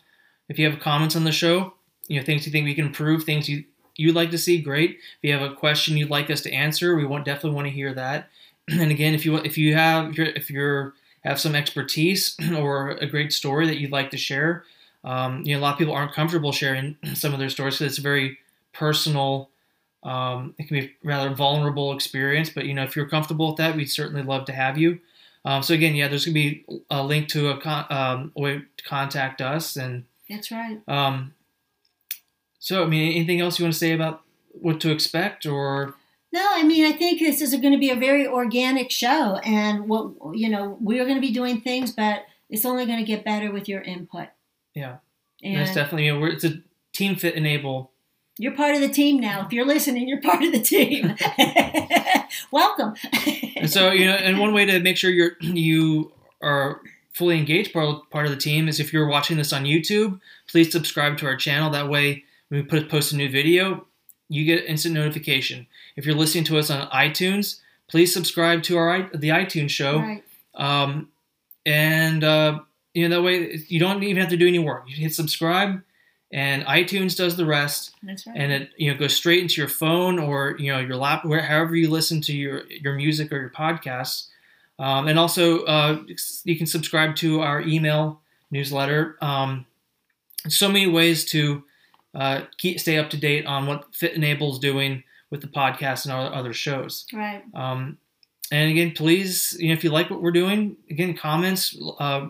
if 0.47 0.60
you 0.60 0.69
have 0.69 0.80
comments 0.80 1.15
on 1.15 1.23
the 1.23 1.32
show. 1.32 1.73
You 2.08 2.19
know, 2.19 2.25
things 2.25 2.45
you 2.45 2.52
think 2.52 2.65
we 2.65 2.73
can 2.75 2.86
improve, 2.88 3.23
things 3.23 3.47
you 3.49 3.65
you'd 3.99 4.15
like 4.15 4.31
to 4.31 4.38
see, 4.38 4.62
great. 4.62 4.91
If 4.91 5.17
you 5.21 5.33
have 5.38 5.51
a 5.51 5.53
question 5.53 5.97
you'd 5.97 6.09
like 6.09 6.29
us 6.29 6.41
to 6.41 6.51
answer, 6.51 6.95
we 6.95 7.05
want 7.05 7.25
definitely 7.25 7.55
want 7.55 7.67
to 7.67 7.73
hear 7.73 7.93
that. 7.93 8.29
And 8.69 8.91
again, 8.91 9.15
if 9.15 9.25
you 9.25 9.35
if 9.38 9.57
you 9.57 9.75
have 9.75 10.12
if 10.12 10.17
you're, 10.17 10.27
if 10.27 10.49
you're 10.51 10.93
have 11.23 11.39
some 11.39 11.55
expertise 11.55 12.35
or 12.57 12.91
a 12.91 13.07
great 13.07 13.33
story 13.33 13.65
that 13.67 13.79
you'd 13.79 13.91
like 13.91 14.12
to 14.12 14.17
share, 14.17 14.63
um, 15.03 15.43
you 15.43 15.53
know, 15.53 15.59
a 15.59 15.63
lot 15.63 15.73
of 15.73 15.79
people 15.79 15.93
aren't 15.93 16.13
comfortable 16.13 16.51
sharing 16.51 16.95
some 17.13 17.33
of 17.33 17.39
their 17.39 17.49
stories 17.49 17.75
because 17.75 17.93
it's 17.93 17.99
a 17.99 18.01
very 18.01 18.38
personal. 18.73 19.49
Um, 20.03 20.55
it 20.57 20.67
can 20.67 20.79
be 20.79 20.85
a 20.85 20.91
rather 21.03 21.33
vulnerable 21.35 21.93
experience, 21.93 22.49
but 22.49 22.65
you 22.65 22.73
know, 22.73 22.83
if 22.83 22.95
you're 22.95 23.09
comfortable 23.09 23.47
with 23.47 23.57
that, 23.57 23.75
we'd 23.75 23.91
certainly 23.91 24.23
love 24.23 24.45
to 24.45 24.53
have 24.53 24.77
you. 24.77 24.99
Um, 25.45 25.63
so 25.63 25.73
again, 25.73 25.95
yeah, 25.95 26.07
there's 26.07 26.25
gonna 26.25 26.33
be 26.33 26.65
a 26.89 27.03
link 27.03 27.27
to 27.29 27.49
a, 27.49 27.59
con- 27.59 27.85
um, 27.89 28.31
a 28.35 28.41
way 28.41 28.62
to 28.77 28.83
contact 28.83 29.41
us, 29.41 29.75
and 29.75 30.05
That's 30.29 30.51
right. 30.51 30.79
um, 30.88 31.33
so 32.69 32.84
I 32.84 32.86
mean, 32.86 33.13
anything 33.13 33.41
else 33.41 33.58
you 33.58 33.65
want 33.65 33.73
to 33.73 33.79
say 33.79 33.93
about 33.93 34.21
what 34.51 34.79
to 34.82 34.91
expect, 34.91 35.47
or 35.47 35.95
No, 36.32 36.47
I 36.51 36.62
mean, 36.62 36.86
I 36.86 36.91
think 36.91 37.19
this 37.19 37.41
is 37.41 37.49
going 37.55 37.73
to 37.73 37.79
be 37.79 37.89
a 37.89 37.95
very 37.95 38.27
organic 38.27 38.91
show, 38.91 39.38
and 39.38 39.89
what 39.89 40.12
you 40.36 40.49
know, 40.49 40.77
we're 40.79 41.03
going 41.05 41.15
to 41.15 41.21
be 41.21 41.32
doing 41.32 41.62
things, 41.62 41.91
but 41.91 42.25
it's 42.47 42.65
only 42.65 42.86
going 42.86 42.99
to 42.99 43.03
get 43.03 43.25
better 43.25 43.51
with 43.51 43.67
your 43.67 43.82
input. 43.82 44.27
yeah, 44.75 44.97
And 45.41 45.58
that's 45.58 45.73
definitely 45.73 46.05
you 46.05 46.13
know, 46.13 46.19
we're, 46.19 46.27
it's 46.27 46.43
a 46.43 46.62
team 46.93 47.15
Fit 47.15 47.36
& 47.36 47.38
Able. 47.43 47.89
you're 48.38 48.55
part 48.55 48.75
of 48.75 48.82
the 48.82 48.89
team 48.89 49.19
now. 49.19 49.47
If 49.47 49.51
you're 49.51 49.65
listening, 49.65 50.08
you're 50.08 50.21
part 50.21 50.43
of 50.43 50.51
the 50.51 50.62
team. 50.62 51.15
Welcome. 52.51 52.93
And 53.55 53.67
so 53.67 53.91
you 53.91 54.05
know, 54.05 54.13
and 54.13 54.38
one 54.38 54.53
way 54.53 54.65
to 54.65 54.79
make 54.79 54.95
sure 54.95 55.10
you're 55.10 55.32
you 55.41 56.12
are 56.43 56.82
fully 57.13 57.39
engaged 57.39 57.73
part 57.73 58.08
part 58.12 58.27
of 58.27 58.32
the 58.32 58.38
team 58.38 58.67
is 58.67 58.79
if 58.79 58.93
you're 58.93 59.08
watching 59.08 59.38
this 59.38 59.53
on 59.53 59.63
YouTube, 59.63 60.19
please 60.47 60.71
subscribe 60.71 61.17
to 61.17 61.25
our 61.25 61.36
channel. 61.36 61.71
That 61.71 61.89
way, 61.89 62.25
when 62.49 62.62
we 62.62 62.67
put 62.67 62.89
post 62.89 63.13
a 63.13 63.15
new 63.15 63.29
video, 63.29 63.85
you 64.27 64.45
get 64.45 64.65
instant 64.65 64.93
notification. 64.95 65.67
If 65.95 66.05
you're 66.05 66.15
listening 66.15 66.43
to 66.45 66.57
us 66.57 66.69
on 66.69 66.88
iTunes, 66.89 67.59
please 67.88 68.13
subscribe 68.13 68.63
to 68.63 68.77
our 68.77 69.09
the 69.13 69.29
iTunes 69.29 69.69
show. 69.71 69.99
right. 69.99 70.23
Um, 70.55 71.09
and 71.65 72.23
uh, 72.23 72.59
you 72.93 73.07
know 73.07 73.15
that 73.15 73.21
way 73.23 73.63
you 73.67 73.79
don't 73.79 74.03
even 74.03 74.17
have 74.21 74.29
to 74.31 74.38
do 74.38 74.47
any 74.47 74.59
work. 74.59 74.85
You 74.88 74.95
hit 74.95 75.13
subscribe, 75.13 75.81
and 76.31 76.63
iTunes 76.65 77.15
does 77.15 77.35
the 77.38 77.45
rest, 77.45 77.91
That's 78.03 78.25
right. 78.25 78.35
and 78.35 78.51
it 78.51 78.69
you 78.77 78.91
know 78.91 78.97
goes 78.97 79.15
straight 79.15 79.41
into 79.41 79.62
your 79.62 79.69
phone 79.69 80.19
or 80.19 80.55
you 80.59 80.71
know 80.71 80.79
your 80.79 80.95
lap, 80.95 81.25
wherever 81.25 81.75
you 81.75 81.89
listen 81.89 82.21
to 82.21 82.33
your 82.33 82.65
your 82.67 82.95
music 82.95 83.31
or 83.31 83.39
your 83.39 83.51
podcasts. 83.51 84.27
Um, 84.79 85.07
and 85.09 85.19
also, 85.19 85.65
uh, 85.65 86.01
you 86.45 86.55
can 86.55 86.65
subscribe 86.65 87.15
to 87.17 87.41
our 87.41 87.62
email 87.62 88.21
newsletter. 88.49 89.17
Um, 89.21 89.65
so 90.47 90.67
many 90.69 90.88
ways 90.88 91.25
to 91.25 91.63
uh, 92.15 92.41
keep 92.57 92.79
stay 92.79 92.97
up 92.97 93.09
to 93.11 93.17
date 93.17 93.45
on 93.45 93.67
what 93.67 93.93
Fit 93.93 94.21
& 94.23 94.23
Able's 94.23 94.59
doing 94.59 95.03
with 95.29 95.41
the 95.41 95.47
podcast 95.47 96.05
and 96.05 96.13
our 96.13 96.33
other 96.33 96.53
shows. 96.53 97.05
right. 97.13 97.43
Um, 97.53 97.97
and 98.51 98.71
again, 98.71 98.91
please, 98.91 99.55
you 99.59 99.67
know, 99.67 99.73
if 99.73 99.83
you 99.83 99.91
like 99.91 100.09
what 100.09 100.21
we're 100.23 100.31
doing, 100.31 100.75
again, 100.89 101.13
comments. 101.13 101.77
Uh, 101.99 102.29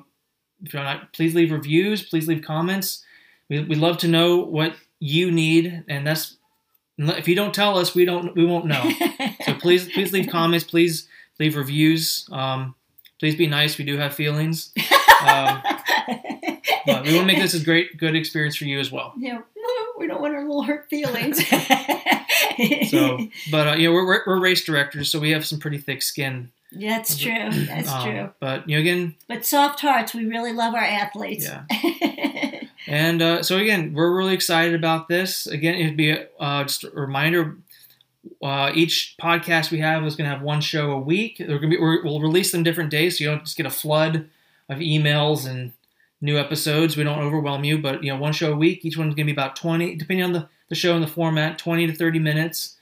if 0.64 0.74
you're 0.74 0.84
not, 0.84 1.14
please 1.14 1.34
leave 1.34 1.52
reviews. 1.52 2.04
Please 2.04 2.28
leave 2.28 2.44
comments. 2.44 3.06
We 3.50 3.64
we 3.64 3.76
love 3.76 3.98
to 4.00 4.08
know 4.08 4.38
what 4.38 4.76
you 5.00 5.32
need, 5.32 5.86
and 5.88 6.06
that's 6.06 6.36
if 6.98 7.28
you 7.30 7.36
don't 7.36 7.54
tell 7.54 7.78
us, 7.78 7.96
we 7.96 8.04
don't 8.04 8.36
we 8.36 8.46
won't 8.46 8.66
know. 8.66 8.92
So 9.46 9.56
please 9.56 9.90
please 9.92 10.12
leave 10.12 10.30
comments. 10.30 10.66
Please 10.66 11.08
leave 11.40 11.56
reviews. 11.56 12.28
Um, 12.32 12.76
please 13.20 13.36
be 13.36 13.48
nice. 13.48 13.78
We 13.78 13.86
do 13.86 13.98
have 13.98 14.14
feelings, 14.14 14.72
um, 15.22 15.62
but 16.86 17.04
we 17.04 17.16
want 17.16 17.22
to 17.22 17.26
make 17.26 17.40
this 17.40 17.54
a 17.54 17.64
great 17.64 17.98
good 17.98 18.16
experience 18.16 18.56
for 18.58 18.66
you 18.66 18.80
as 18.80 18.92
well. 18.92 19.14
Yeah, 19.18 19.40
we 20.00 20.08
don't 20.08 20.22
want 20.22 20.34
our 20.34 20.42
little 20.42 20.64
hurt 20.64 20.90
feelings. 20.90 21.40
So, 22.90 23.28
but 23.52 23.68
uh, 23.68 23.74
you 23.76 23.88
know, 23.88 23.94
we're, 23.94 24.06
we're 24.06 24.22
we're 24.28 24.40
race 24.40 24.64
directors, 24.66 25.10
so 25.10 25.20
we 25.20 25.32
have 25.32 25.46
some 25.46 25.60
pretty 25.60 25.78
thick 25.78 26.02
skin. 26.02 26.52
Yeah, 26.72 26.98
that's 26.98 27.18
true. 27.18 27.50
That's 27.52 27.90
Um, 27.90 28.04
true. 28.04 28.30
But 28.42 28.68
you 28.68 28.76
know, 28.76 28.82
again, 28.82 29.16
But 29.28 29.46
soft 29.46 29.80
hearts, 29.80 30.14
we 30.14 30.26
really 30.26 30.52
love 30.52 30.74
our 30.74 30.84
athletes. 30.84 31.46
Yeah. 31.48 31.64
And 32.88 33.22
uh, 33.22 33.44
so 33.44 33.58
again, 33.58 33.94
we're 33.94 34.12
really 34.16 34.34
excited 34.34 34.74
about 34.74 35.08
this. 35.10 35.46
Again, 35.46 35.76
it'd 35.76 35.96
be 35.98 36.10
a, 36.10 36.28
uh, 36.40 36.64
just 36.64 36.84
a 36.86 36.90
reminder. 36.90 37.56
Uh, 38.42 38.72
each 38.74 39.16
podcast 39.22 39.70
we 39.70 39.78
have 39.80 40.04
is 40.06 40.16
going 40.16 40.28
to 40.28 40.36
have 40.36 40.44
one 40.44 40.60
show 40.60 40.92
a 40.92 41.00
week. 41.00 41.38
They're 41.38 41.60
going 41.60 41.70
to 41.70 41.78
be 41.78 41.80
we're, 41.80 42.04
we'll 42.04 42.20
release 42.20 42.52
them 42.52 42.64
different 42.64 42.90
days, 42.90 43.18
so 43.18 43.24
you 43.24 43.30
don't 43.30 43.44
just 43.44 43.58
get 43.58 43.68
a 43.68 43.70
flood 43.70 44.28
of 44.70 44.80
emails 44.80 45.48
and 45.48 45.72
new 46.22 46.38
episodes. 46.38 46.98
We 46.98 47.04
don't 47.04 47.20
overwhelm 47.20 47.64
you, 47.64 47.78
but 47.80 48.04
you 48.04 48.12
know, 48.12 48.20
one 48.20 48.34
show 48.34 48.52
a 48.54 48.56
week. 48.56 48.86
Each 48.86 48.98
one's 48.98 49.16
going 49.16 49.26
to 49.28 49.32
be 49.34 49.36
about 49.40 49.56
twenty, 49.56 49.96
depending 49.96 50.24
on 50.26 50.34
the, 50.34 50.50
the 50.70 50.76
show 50.76 50.94
and 50.96 51.04
the 51.04 51.08
format, 51.08 51.58
twenty 51.58 51.88
to 51.88 51.94
thirty 51.94 52.20
minutes. 52.20 52.76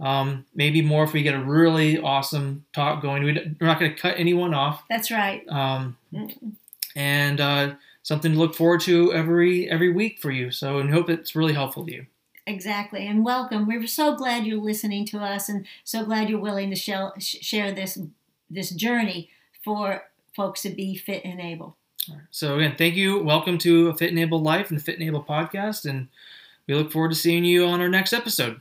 Um, 0.00 0.44
maybe 0.54 0.82
more 0.82 1.04
if 1.04 1.12
we 1.12 1.22
get 1.22 1.34
a 1.34 1.42
really 1.42 1.98
awesome 1.98 2.64
talk 2.72 3.00
going. 3.00 3.22
We- 3.22 3.56
We're 3.60 3.66
not 3.66 3.78
going 3.78 3.94
to 3.94 4.00
cut 4.00 4.16
anyone 4.18 4.52
off 4.52 4.82
That's 4.90 5.10
right. 5.10 5.48
um, 5.48 5.96
and 6.96 7.40
uh, 7.40 7.74
something 8.02 8.32
to 8.32 8.38
look 8.38 8.54
forward 8.54 8.80
to 8.82 9.12
every 9.12 9.70
every 9.70 9.92
week 9.92 10.18
for 10.20 10.30
you. 10.30 10.50
So, 10.50 10.78
and 10.78 10.90
hope 10.90 11.08
it's 11.08 11.34
really 11.36 11.52
helpful 11.54 11.86
to 11.86 11.92
you. 11.92 12.06
Exactly. 12.46 13.06
And 13.06 13.24
welcome. 13.24 13.66
We're 13.66 13.86
so 13.86 14.14
glad 14.14 14.44
you're 14.46 14.60
listening 14.60 15.06
to 15.06 15.18
us 15.18 15.48
and 15.48 15.64
so 15.82 16.04
glad 16.04 16.28
you're 16.28 16.38
willing 16.40 16.68
to 16.70 16.76
share, 16.76 17.12
share 17.18 17.72
this 17.72 17.98
this 18.50 18.70
journey 18.70 19.30
for 19.64 20.04
folks 20.36 20.60
to 20.62 20.70
be 20.70 20.94
fit 20.96 21.24
and 21.24 21.40
able. 21.40 21.76
So 22.30 22.56
again, 22.58 22.74
thank 22.76 22.96
you. 22.96 23.22
Welcome 23.22 23.58
to 23.58 23.88
a 23.88 23.94
Fit 23.94 24.16
& 24.16 24.18
Able 24.18 24.42
Life 24.42 24.70
and 24.70 24.78
the 24.78 24.82
Fit 24.82 25.00
& 25.00 25.02
Able 25.02 25.24
podcast, 25.24 25.88
and 25.88 26.08
we 26.66 26.74
look 26.74 26.92
forward 26.92 27.10
to 27.10 27.14
seeing 27.14 27.44
you 27.44 27.66
on 27.66 27.80
our 27.80 27.88
next 27.88 28.12
episode. 28.12 28.60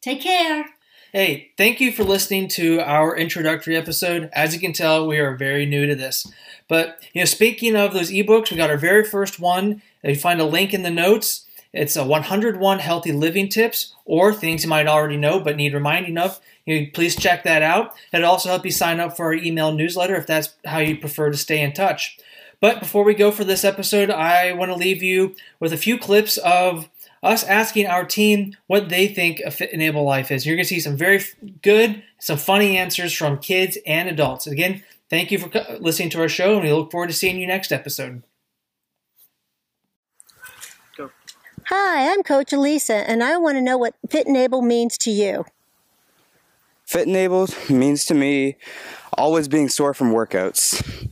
Take 0.00 0.22
care. 0.22 0.66
Hey, 1.12 1.50
thank 1.58 1.80
you 1.80 1.90
for 1.90 2.04
listening 2.04 2.48
to 2.48 2.80
our 2.80 3.16
introductory 3.16 3.76
episode. 3.76 4.30
As 4.32 4.54
you 4.54 4.60
can 4.60 4.72
tell, 4.72 5.06
we 5.06 5.18
are 5.18 5.36
very 5.36 5.66
new 5.66 5.86
to 5.86 5.94
this. 5.94 6.30
But 6.68 7.02
you 7.12 7.20
know, 7.20 7.26
speaking 7.26 7.76
of 7.76 7.92
those 7.92 8.12
ebooks, 8.12 8.50
we 8.50 8.56
got 8.56 8.70
our 8.70 8.78
very 8.78 9.04
first 9.04 9.40
one. 9.40 9.82
You 10.04 10.14
find 10.14 10.40
a 10.40 10.44
link 10.44 10.72
in 10.72 10.82
the 10.82 10.90
notes. 10.90 11.46
It's 11.72 11.96
a 11.96 12.04
101 12.04 12.78
healthy 12.78 13.12
living 13.12 13.48
tips 13.48 13.94
or 14.04 14.32
things 14.32 14.62
you 14.62 14.70
might 14.70 14.86
already 14.86 15.16
know 15.16 15.40
but 15.40 15.56
need 15.56 15.74
reminding 15.74 16.16
of. 16.16 16.40
You 16.64 16.80
know, 16.80 16.86
please 16.94 17.16
check 17.16 17.42
that 17.44 17.62
out. 17.62 17.94
It'll 18.12 18.30
also 18.30 18.48
help 18.48 18.64
you 18.64 18.70
sign 18.70 19.00
up 19.00 19.16
for 19.16 19.26
our 19.26 19.34
email 19.34 19.72
newsletter 19.72 20.14
if 20.14 20.26
that's 20.26 20.54
how 20.64 20.78
you 20.78 20.96
prefer 20.96 21.30
to 21.30 21.36
stay 21.36 21.60
in 21.60 21.72
touch. 21.72 22.18
But 22.60 22.80
before 22.80 23.04
we 23.04 23.14
go 23.14 23.30
for 23.30 23.42
this 23.42 23.64
episode, 23.64 24.10
I 24.10 24.52
want 24.52 24.70
to 24.70 24.76
leave 24.76 25.02
you 25.02 25.34
with 25.58 25.72
a 25.72 25.78
few 25.78 25.96
clips 25.96 26.36
of 26.38 26.90
us 27.22 27.42
asking 27.44 27.86
our 27.86 28.04
team 28.04 28.56
what 28.66 28.88
they 28.90 29.06
think 29.06 29.40
a 29.40 29.50
fit 29.50 29.72
and 29.72 29.82
able 29.82 30.04
life 30.04 30.30
is. 30.30 30.44
You're 30.44 30.56
going 30.56 30.64
to 30.64 30.68
see 30.68 30.80
some 30.80 30.96
very 30.96 31.22
good, 31.62 32.02
some 32.18 32.38
funny 32.38 32.76
answers 32.76 33.14
from 33.14 33.38
kids 33.38 33.78
and 33.86 34.08
adults. 34.08 34.46
Again, 34.46 34.82
thank 35.08 35.30
you 35.30 35.38
for 35.38 35.50
listening 35.80 36.10
to 36.10 36.20
our 36.20 36.28
show, 36.28 36.54
and 36.54 36.64
we 36.64 36.72
look 36.72 36.90
forward 36.90 37.08
to 37.08 37.14
seeing 37.14 37.38
you 37.38 37.46
next 37.46 37.72
episode. 37.72 38.22
Hi, 41.66 42.12
I'm 42.12 42.22
Coach 42.22 42.52
Elisa, 42.52 43.08
and 43.08 43.22
I 43.22 43.36
want 43.36 43.56
to 43.56 43.62
know 43.62 43.78
what 43.78 43.94
fit 44.08 44.26
and 44.26 44.36
able 44.36 44.60
means 44.60 44.98
to 44.98 45.10
you. 45.10 45.44
Fit 46.84 47.06
enabled 47.06 47.54
means 47.70 48.04
to 48.06 48.14
me 48.14 48.56
always 49.16 49.46
being 49.46 49.68
sore 49.68 49.94
from 49.94 50.12
workouts. 50.12 51.08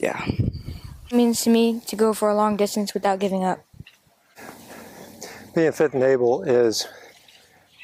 Yeah. 0.00 0.24
It 0.26 1.14
means 1.14 1.42
to 1.42 1.50
me 1.50 1.80
to 1.86 1.96
go 1.96 2.14
for 2.14 2.30
a 2.30 2.34
long 2.34 2.56
distance 2.56 2.94
without 2.94 3.18
giving 3.18 3.44
up. 3.44 3.60
being 5.54 5.72
fit 5.72 5.92
and 5.92 6.02
able 6.02 6.42
is 6.42 6.86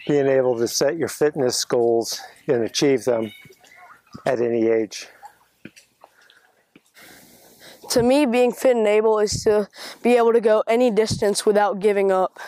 being 0.06 0.26
able 0.26 0.56
to 0.56 0.66
set 0.66 0.96
your 0.96 1.08
fitness 1.08 1.64
goals 1.64 2.20
and 2.46 2.62
achieve 2.62 3.04
them 3.04 3.32
at 4.24 4.40
any 4.40 4.68
age. 4.68 5.08
To 7.90 8.02
me, 8.02 8.24
being 8.24 8.52
fit 8.52 8.76
and 8.76 8.86
able 8.86 9.18
is 9.18 9.44
to 9.44 9.68
be 10.02 10.16
able 10.16 10.32
to 10.32 10.40
go 10.40 10.62
any 10.66 10.90
distance 10.90 11.44
without 11.44 11.80
giving 11.80 12.10
up. 12.10 12.38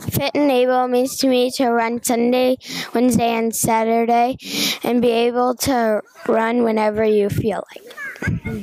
Fit 0.00 0.32
and 0.34 0.50
able 0.50 0.88
means 0.88 1.16
to 1.18 1.28
me 1.28 1.50
to 1.52 1.68
run 1.70 2.02
Sunday, 2.02 2.56
Wednesday, 2.94 3.30
and 3.30 3.54
Saturday 3.54 4.36
and 4.82 5.02
be 5.02 5.10
able 5.10 5.54
to 5.54 6.02
run 6.26 6.62
whenever 6.62 7.04
you 7.04 7.28
feel 7.28 7.64
like. 7.74 8.58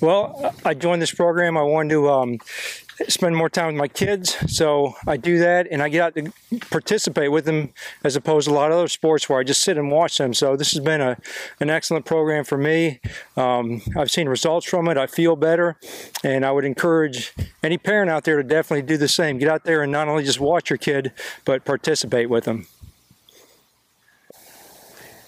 Well, 0.00 0.54
I 0.64 0.74
joined 0.74 1.00
this 1.02 1.12
program. 1.12 1.56
I 1.56 1.62
wanted 1.62 1.90
to 1.90 2.08
um, 2.10 2.38
spend 3.08 3.36
more 3.36 3.48
time 3.48 3.66
with 3.66 3.76
my 3.76 3.88
kids, 3.88 4.36
so 4.54 4.94
I 5.06 5.16
do 5.16 5.38
that, 5.38 5.68
and 5.70 5.82
I 5.82 5.88
get 5.88 6.00
out 6.00 6.14
to 6.14 6.32
participate 6.70 7.30
with 7.30 7.44
them 7.44 7.72
as 8.02 8.16
opposed 8.16 8.48
to 8.48 8.52
a 8.52 8.54
lot 8.54 8.70
of 8.70 8.78
other 8.78 8.88
sports 8.88 9.28
where 9.28 9.38
I 9.38 9.44
just 9.44 9.62
sit 9.62 9.76
and 9.76 9.90
watch 9.90 10.18
them. 10.18 10.32
So 10.34 10.56
this 10.56 10.72
has 10.72 10.82
been 10.82 11.00
a 11.00 11.16
an 11.60 11.70
excellent 11.70 12.06
program 12.06 12.44
for 12.44 12.56
me. 12.56 13.00
Um, 13.36 13.82
I've 13.96 14.10
seen 14.10 14.28
results 14.28 14.66
from 14.66 14.88
it. 14.88 14.96
I 14.96 15.06
feel 15.06 15.36
better, 15.36 15.76
and 16.24 16.44
I 16.44 16.52
would 16.52 16.64
encourage 16.64 17.34
any 17.62 17.78
parent 17.78 18.10
out 18.10 18.24
there 18.24 18.36
to 18.36 18.42
definitely 18.42 18.86
do 18.86 18.96
the 18.96 19.08
same. 19.08 19.38
Get 19.38 19.48
out 19.48 19.64
there 19.64 19.82
and 19.82 19.92
not 19.92 20.08
only 20.08 20.24
just 20.24 20.40
watch 20.40 20.70
your 20.70 20.78
kid, 20.78 21.12
but 21.44 21.64
participate 21.64 22.30
with 22.30 22.44
them. 22.44 22.66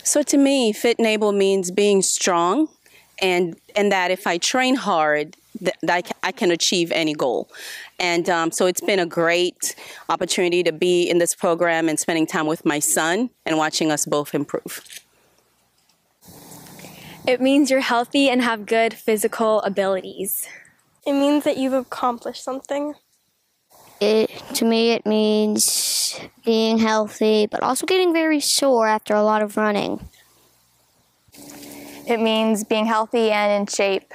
So 0.05 0.23
to 0.23 0.39
me, 0.39 0.73
fit 0.73 0.99
and 0.99 1.07
able 1.07 1.33
means 1.33 1.71
being 1.71 2.01
strong, 2.01 2.69
and 3.21 3.57
and 3.77 3.93
that 3.93 4.11
if 4.11 4.27
I 4.27 4.39
train 4.39 4.77
hard, 4.77 5.37
that 5.61 5.77
I 5.89 6.03
I 6.23 6.33
can 6.33 6.51
achieve 6.51 6.93
any 6.93 7.15
goal. 7.15 7.49
And 7.99 8.29
um, 8.29 8.51
so 8.51 8.67
it's 8.67 8.81
been 8.81 8.99
a 8.99 9.07
great 9.07 9.75
opportunity 10.09 10.63
to 10.63 10.73
be 10.73 11.09
in 11.09 11.19
this 11.19 11.35
program 11.35 11.89
and 11.89 11.99
spending 11.99 12.27
time 12.27 12.47
with 12.47 12.65
my 12.65 12.79
son 12.79 13.31
and 13.45 13.57
watching 13.57 13.91
us 13.91 14.07
both 14.07 14.35
improve. 14.35 14.83
It 17.27 17.41
means 17.41 17.71
you're 17.71 17.81
healthy 17.81 18.31
and 18.31 18.41
have 18.41 18.65
good 18.65 18.95
physical 18.95 19.61
abilities. 19.63 20.49
It 21.07 21.13
means 21.13 21.45
that 21.45 21.59
you've 21.59 21.75
accomplished 21.75 22.43
something. 22.43 22.95
It 24.01 24.31
to 24.55 24.65
me 24.65 24.93
it 24.93 25.05
means 25.05 26.19
being 26.45 26.79
healthy, 26.79 27.47
but 27.47 27.63
also 27.63 27.85
getting 27.85 28.13
very 28.13 28.41
sore 28.41 28.87
after 28.87 29.15
a 29.15 29.23
lot 29.23 29.43
of 29.43 29.57
running. 29.57 30.09
It 32.07 32.21
means 32.21 32.65
being 32.65 32.87
healthy 32.87 33.31
and 33.31 33.53
in 33.53 33.67
shape. 33.67 34.15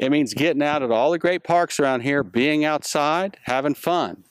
It 0.00 0.10
means 0.10 0.32
getting 0.32 0.62
out 0.62 0.82
at 0.82 0.90
all 0.90 1.10
the 1.10 1.18
great 1.18 1.44
parks 1.44 1.78
around 1.78 2.00
here, 2.00 2.24
mm-hmm. 2.24 2.30
being 2.30 2.64
outside, 2.64 3.36
having 3.42 3.74
fun. 3.74 4.24